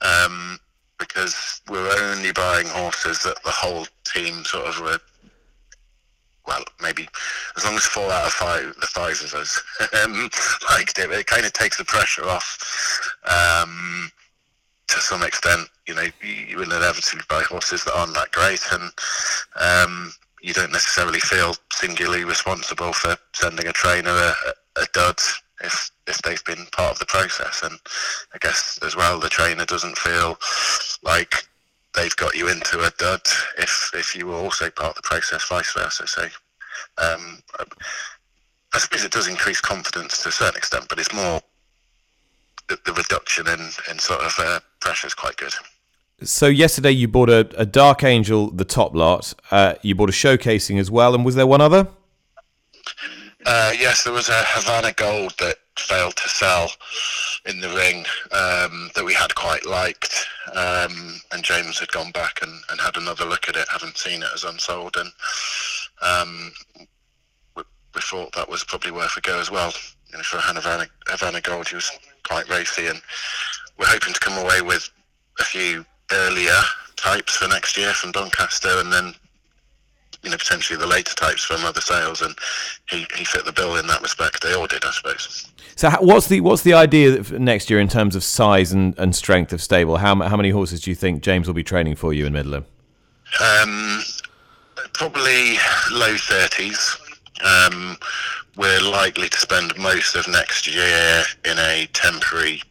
um, 0.00 0.58
because 0.98 1.60
we're 1.68 1.90
only 2.12 2.32
buying 2.32 2.66
horses 2.68 3.22
that 3.24 3.42
the 3.42 3.50
whole 3.50 3.86
team 4.04 4.44
sort 4.44 4.66
of 4.66 4.80
were. 4.80 4.98
Well, 6.46 6.64
maybe 6.80 7.08
as 7.56 7.64
long 7.64 7.74
as 7.76 7.84
four 7.84 8.10
out 8.10 8.26
of 8.26 8.32
five, 8.32 8.74
the 8.80 8.86
five 8.86 9.20
of 9.22 9.34
us 9.34 9.62
um, 10.04 10.28
liked 10.70 10.98
it, 10.98 11.10
it 11.10 11.26
kind 11.26 11.46
of 11.46 11.52
takes 11.52 11.78
the 11.78 11.84
pressure 11.84 12.28
off. 12.28 12.58
Um, 13.24 14.10
to 14.88 15.00
some 15.00 15.22
extent, 15.22 15.68
you 15.86 15.94
know, 15.94 16.06
you 16.20 16.56
will 16.56 16.72
inevitably 16.72 17.22
buy 17.28 17.42
horses 17.42 17.84
that 17.84 17.94
aren't 17.94 18.14
that 18.14 18.32
great, 18.32 18.60
and 18.72 18.92
um, 19.56 20.12
you 20.42 20.52
don't 20.52 20.72
necessarily 20.72 21.20
feel 21.20 21.54
singularly 21.72 22.24
responsible 22.24 22.92
for 22.92 23.16
sending 23.32 23.66
a 23.66 23.72
trainer 23.72 24.10
a, 24.10 24.34
a 24.80 24.86
dud 24.92 25.16
if 25.62 25.90
if 26.06 26.18
they've 26.18 26.44
been 26.44 26.66
part 26.72 26.92
of 26.92 26.98
the 26.98 27.06
process. 27.06 27.62
And 27.62 27.78
I 28.34 28.38
guess 28.38 28.78
as 28.84 28.96
well, 28.96 29.20
the 29.20 29.28
trainer 29.28 29.64
doesn't 29.64 29.96
feel 29.96 30.36
like 31.02 31.34
they've 31.94 32.16
got 32.16 32.34
you 32.34 32.48
into 32.48 32.80
a 32.80 32.90
dud 32.98 33.22
if 33.58 33.90
if 33.94 34.16
you 34.16 34.26
were 34.26 34.34
also 34.36 34.70
part 34.70 34.90
of 34.90 34.96
the 34.96 35.08
process, 35.08 35.48
vice 35.48 35.72
versa. 35.72 36.06
So. 36.06 36.26
Um, 36.98 37.42
I 38.74 38.78
suppose 38.78 39.04
it 39.04 39.12
does 39.12 39.28
increase 39.28 39.60
confidence 39.60 40.22
to 40.22 40.30
a 40.30 40.32
certain 40.32 40.56
extent, 40.56 40.86
but 40.88 40.98
it's 40.98 41.12
more 41.12 41.42
the, 42.68 42.78
the 42.86 42.92
reduction 42.92 43.46
in, 43.46 43.60
in 43.90 43.98
sort 43.98 44.20
of 44.20 44.34
uh, 44.38 44.60
pressure 44.80 45.06
is 45.06 45.14
quite 45.14 45.36
good. 45.36 45.52
So 46.24 46.46
yesterday 46.46 46.92
you 46.92 47.08
bought 47.08 47.30
a, 47.30 47.48
a 47.56 47.66
Dark 47.66 48.04
Angel, 48.04 48.50
the 48.50 48.64
top 48.64 48.94
lot. 48.94 49.34
Uh, 49.50 49.74
you 49.82 49.94
bought 49.94 50.08
a 50.08 50.12
showcasing 50.12 50.78
as 50.78 50.90
well, 50.90 51.14
and 51.14 51.24
was 51.24 51.34
there 51.34 51.46
one 51.46 51.60
other? 51.60 51.88
Uh, 53.44 53.72
yes, 53.76 54.04
there 54.04 54.12
was 54.12 54.28
a 54.28 54.42
Havana 54.44 54.92
Gold 54.92 55.34
that 55.40 55.56
failed 55.76 56.14
to 56.16 56.28
sell 56.28 56.70
in 57.46 57.60
the 57.60 57.68
ring 57.70 58.04
um, 58.30 58.90
that 58.94 59.04
we 59.04 59.14
had 59.14 59.34
quite 59.34 59.66
liked, 59.66 60.26
um, 60.54 61.20
and 61.32 61.42
James 61.42 61.78
had 61.78 61.88
gone 61.88 62.12
back 62.12 62.40
and, 62.42 62.52
and, 62.70 62.80
had 62.80 62.96
another 62.96 63.24
look 63.24 63.48
at 63.48 63.56
it, 63.56 63.66
hadn't 63.68 63.96
seen 63.96 64.22
it 64.22 64.28
as 64.32 64.44
unsold, 64.44 64.96
and 64.96 65.10
um, 66.02 66.52
we, 67.56 67.62
we, 67.94 68.00
thought 68.00 68.32
that 68.34 68.48
was 68.48 68.62
probably 68.62 68.92
worth 68.92 69.16
a 69.16 69.20
go 69.22 69.40
as 69.40 69.50
well. 69.50 69.72
You 70.10 70.18
know, 70.18 70.22
for 70.22 70.38
Havana, 70.38 70.86
Havana 71.08 71.40
Gold, 71.40 71.68
he 71.68 71.74
was 71.74 71.90
quite 72.24 72.48
racy, 72.48 72.86
and 72.86 73.00
we're 73.76 73.86
hoping 73.86 74.12
to 74.12 74.20
come 74.20 74.38
away 74.38 74.62
with 74.62 74.88
a 75.40 75.44
few 75.44 75.84
earlier 76.12 76.60
types 76.96 77.36
for 77.36 77.48
next 77.48 77.76
year 77.76 77.92
from 77.92 78.12
Doncaster, 78.12 78.78
and 78.78 78.92
then 78.92 79.14
you 80.22 80.30
know 80.30 80.36
potentially 80.36 80.78
the 80.78 80.86
later 80.86 81.14
types 81.14 81.44
from 81.44 81.64
other 81.64 81.80
sales, 81.80 82.22
and 82.22 82.34
he, 82.88 83.06
he 83.16 83.24
fit 83.24 83.44
the 83.44 83.52
bill 83.52 83.76
in 83.76 83.86
that 83.88 84.02
respect. 84.02 84.42
They 84.42 84.54
all 84.54 84.66
did, 84.66 84.84
I 84.84 84.90
suppose. 84.90 85.48
So 85.76 85.90
what's 86.00 86.28
the 86.28 86.40
what's 86.40 86.62
the 86.62 86.74
idea 86.74 87.22
next 87.38 87.70
year 87.70 87.80
in 87.80 87.88
terms 87.88 88.14
of 88.14 88.22
size 88.22 88.72
and, 88.72 88.96
and 88.98 89.14
strength 89.16 89.52
of 89.52 89.62
stable? 89.62 89.96
How 89.96 90.14
how 90.22 90.36
many 90.36 90.50
horses 90.50 90.80
do 90.80 90.90
you 90.90 90.94
think 90.94 91.22
James 91.22 91.46
will 91.46 91.54
be 91.54 91.64
training 91.64 91.96
for 91.96 92.12
you 92.12 92.26
in 92.26 92.32
Middleham? 92.32 92.66
Um, 93.40 94.02
probably 94.92 95.56
low 95.90 96.16
thirties. 96.16 96.96
Um, 97.44 97.96
we're 98.56 98.80
likely 98.80 99.28
to 99.28 99.38
spend 99.38 99.76
most 99.78 100.14
of 100.14 100.28
next 100.28 100.72
year 100.72 101.24
in 101.44 101.58
a 101.58 101.88
temporary 101.92 102.62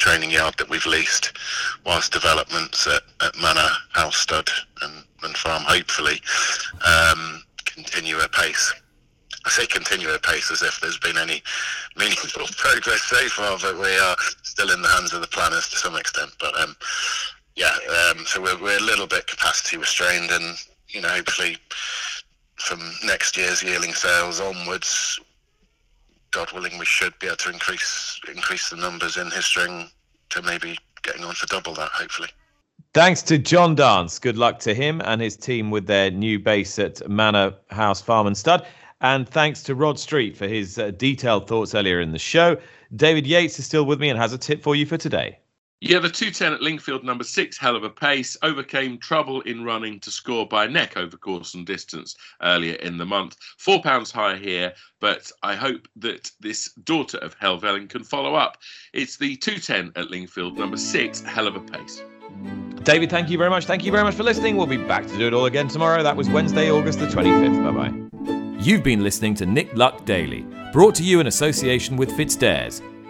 training 0.00 0.30
yard 0.30 0.54
that 0.58 0.68
we've 0.68 0.86
leased, 0.86 1.32
whilst 1.84 2.12
developments 2.12 2.86
at, 2.86 3.02
at 3.20 3.36
Manor 3.36 3.68
Stud 4.10 4.48
and, 4.82 5.04
and 5.22 5.36
Farm 5.36 5.62
hopefully 5.62 6.20
um, 6.84 7.44
continue 7.66 8.18
at 8.18 8.32
pace. 8.32 8.74
I 9.46 9.50
say 9.50 9.66
continue 9.66 10.10
at 10.10 10.22
pace 10.22 10.50
as 10.50 10.62
if 10.62 10.80
there's 10.80 10.98
been 10.98 11.16
any 11.16 11.42
meaningful 11.96 12.46
progress 12.56 13.02
so 13.02 13.28
far, 13.28 13.58
but 13.58 13.78
we 13.78 13.96
are 13.98 14.16
still 14.42 14.70
in 14.70 14.82
the 14.82 14.88
hands 14.88 15.12
of 15.12 15.20
the 15.20 15.28
planners 15.28 15.68
to 15.70 15.76
some 15.76 15.96
extent. 15.96 16.30
But 16.40 16.58
um, 16.58 16.76
yeah, 17.56 17.74
um, 18.10 18.24
so 18.26 18.42
we're, 18.42 18.60
we're 18.60 18.78
a 18.78 18.82
little 18.82 19.06
bit 19.06 19.26
capacity 19.26 19.76
restrained, 19.76 20.30
and 20.30 20.56
you 20.88 21.00
know, 21.00 21.08
hopefully 21.08 21.56
from 22.56 22.80
next 23.04 23.36
year's 23.36 23.62
yearling 23.62 23.94
sales 23.94 24.40
onwards, 24.40 25.18
God 26.32 26.52
willing, 26.52 26.78
we 26.78 26.84
should 26.84 27.18
be 27.18 27.26
able 27.26 27.36
to 27.38 27.50
increase 27.50 28.20
increase 28.32 28.70
the 28.70 28.76
numbers 28.76 29.16
in 29.16 29.30
his 29.30 29.44
string 29.44 29.90
to 30.30 30.42
maybe 30.42 30.78
getting 31.02 31.24
on 31.24 31.34
for 31.34 31.46
double 31.46 31.74
that, 31.74 31.90
hopefully. 31.90 32.28
Thanks 32.94 33.22
to 33.22 33.38
John 33.38 33.74
Dance. 33.74 34.18
Good 34.18 34.36
luck 34.36 34.58
to 34.60 34.74
him 34.74 35.00
and 35.04 35.20
his 35.20 35.36
team 35.36 35.70
with 35.70 35.86
their 35.86 36.10
new 36.10 36.38
base 36.38 36.78
at 36.78 37.08
Manor 37.08 37.54
House 37.70 38.00
Farm 38.00 38.26
and 38.26 38.36
Stud. 38.36 38.66
And 39.00 39.28
thanks 39.28 39.62
to 39.64 39.74
Rod 39.74 39.98
Street 39.98 40.36
for 40.36 40.46
his 40.46 40.78
uh, 40.78 40.90
detailed 40.90 41.48
thoughts 41.48 41.74
earlier 41.74 42.00
in 42.00 42.12
the 42.12 42.18
show. 42.18 42.56
David 42.94 43.26
Yates 43.26 43.58
is 43.58 43.66
still 43.66 43.84
with 43.84 44.00
me 44.00 44.10
and 44.10 44.18
has 44.18 44.32
a 44.32 44.38
tip 44.38 44.62
for 44.62 44.74
you 44.74 44.86
for 44.86 44.96
today. 44.96 45.38
Yeah, 45.82 45.98
the 45.98 46.10
210 46.10 46.52
at 46.52 46.60
Lingfield, 46.60 47.04
number 47.04 47.24
six, 47.24 47.56
hell 47.56 47.74
of 47.74 47.84
a 47.84 47.88
pace, 47.88 48.36
overcame 48.42 48.98
trouble 48.98 49.40
in 49.42 49.64
running 49.64 49.98
to 50.00 50.10
score 50.10 50.46
by 50.46 50.66
neck 50.66 50.98
over 50.98 51.16
course 51.16 51.54
and 51.54 51.66
distance 51.66 52.16
earlier 52.42 52.74
in 52.74 52.98
the 52.98 53.06
month. 53.06 53.38
Four 53.56 53.80
pounds 53.80 54.10
higher 54.10 54.36
here, 54.36 54.74
but 55.00 55.32
I 55.42 55.54
hope 55.54 55.88
that 55.96 56.30
this 56.38 56.70
daughter 56.84 57.16
of 57.18 57.38
Helvellyn 57.38 57.88
can 57.88 58.04
follow 58.04 58.34
up. 58.34 58.58
It's 58.92 59.16
the 59.16 59.36
210 59.36 59.92
at 59.96 60.10
Lingfield, 60.10 60.58
number 60.58 60.76
six, 60.76 61.22
hell 61.22 61.46
of 61.46 61.56
a 61.56 61.60
pace. 61.60 62.02
David, 62.82 63.08
thank 63.08 63.30
you 63.30 63.38
very 63.38 63.50
much. 63.50 63.64
Thank 63.64 63.82
you 63.82 63.90
very 63.90 64.04
much 64.04 64.14
for 64.14 64.22
listening. 64.22 64.58
We'll 64.58 64.66
be 64.66 64.76
back 64.76 65.06
to 65.06 65.16
do 65.16 65.28
it 65.28 65.32
all 65.32 65.46
again 65.46 65.68
tomorrow. 65.68 66.02
That 66.02 66.16
was 66.16 66.28
Wednesday, 66.28 66.70
August 66.70 66.98
the 66.98 67.06
25th. 67.06 67.64
Bye 67.64 67.88
bye. 67.88 68.60
You've 68.62 68.82
been 68.82 69.02
listening 69.02 69.34
to 69.36 69.46
Nick 69.46 69.74
Luck 69.74 70.04
Daily, 70.04 70.44
brought 70.74 70.94
to 70.96 71.02
you 71.02 71.20
in 71.20 71.26
association 71.26 71.96
with 71.96 72.10
FitzDares, 72.10 72.82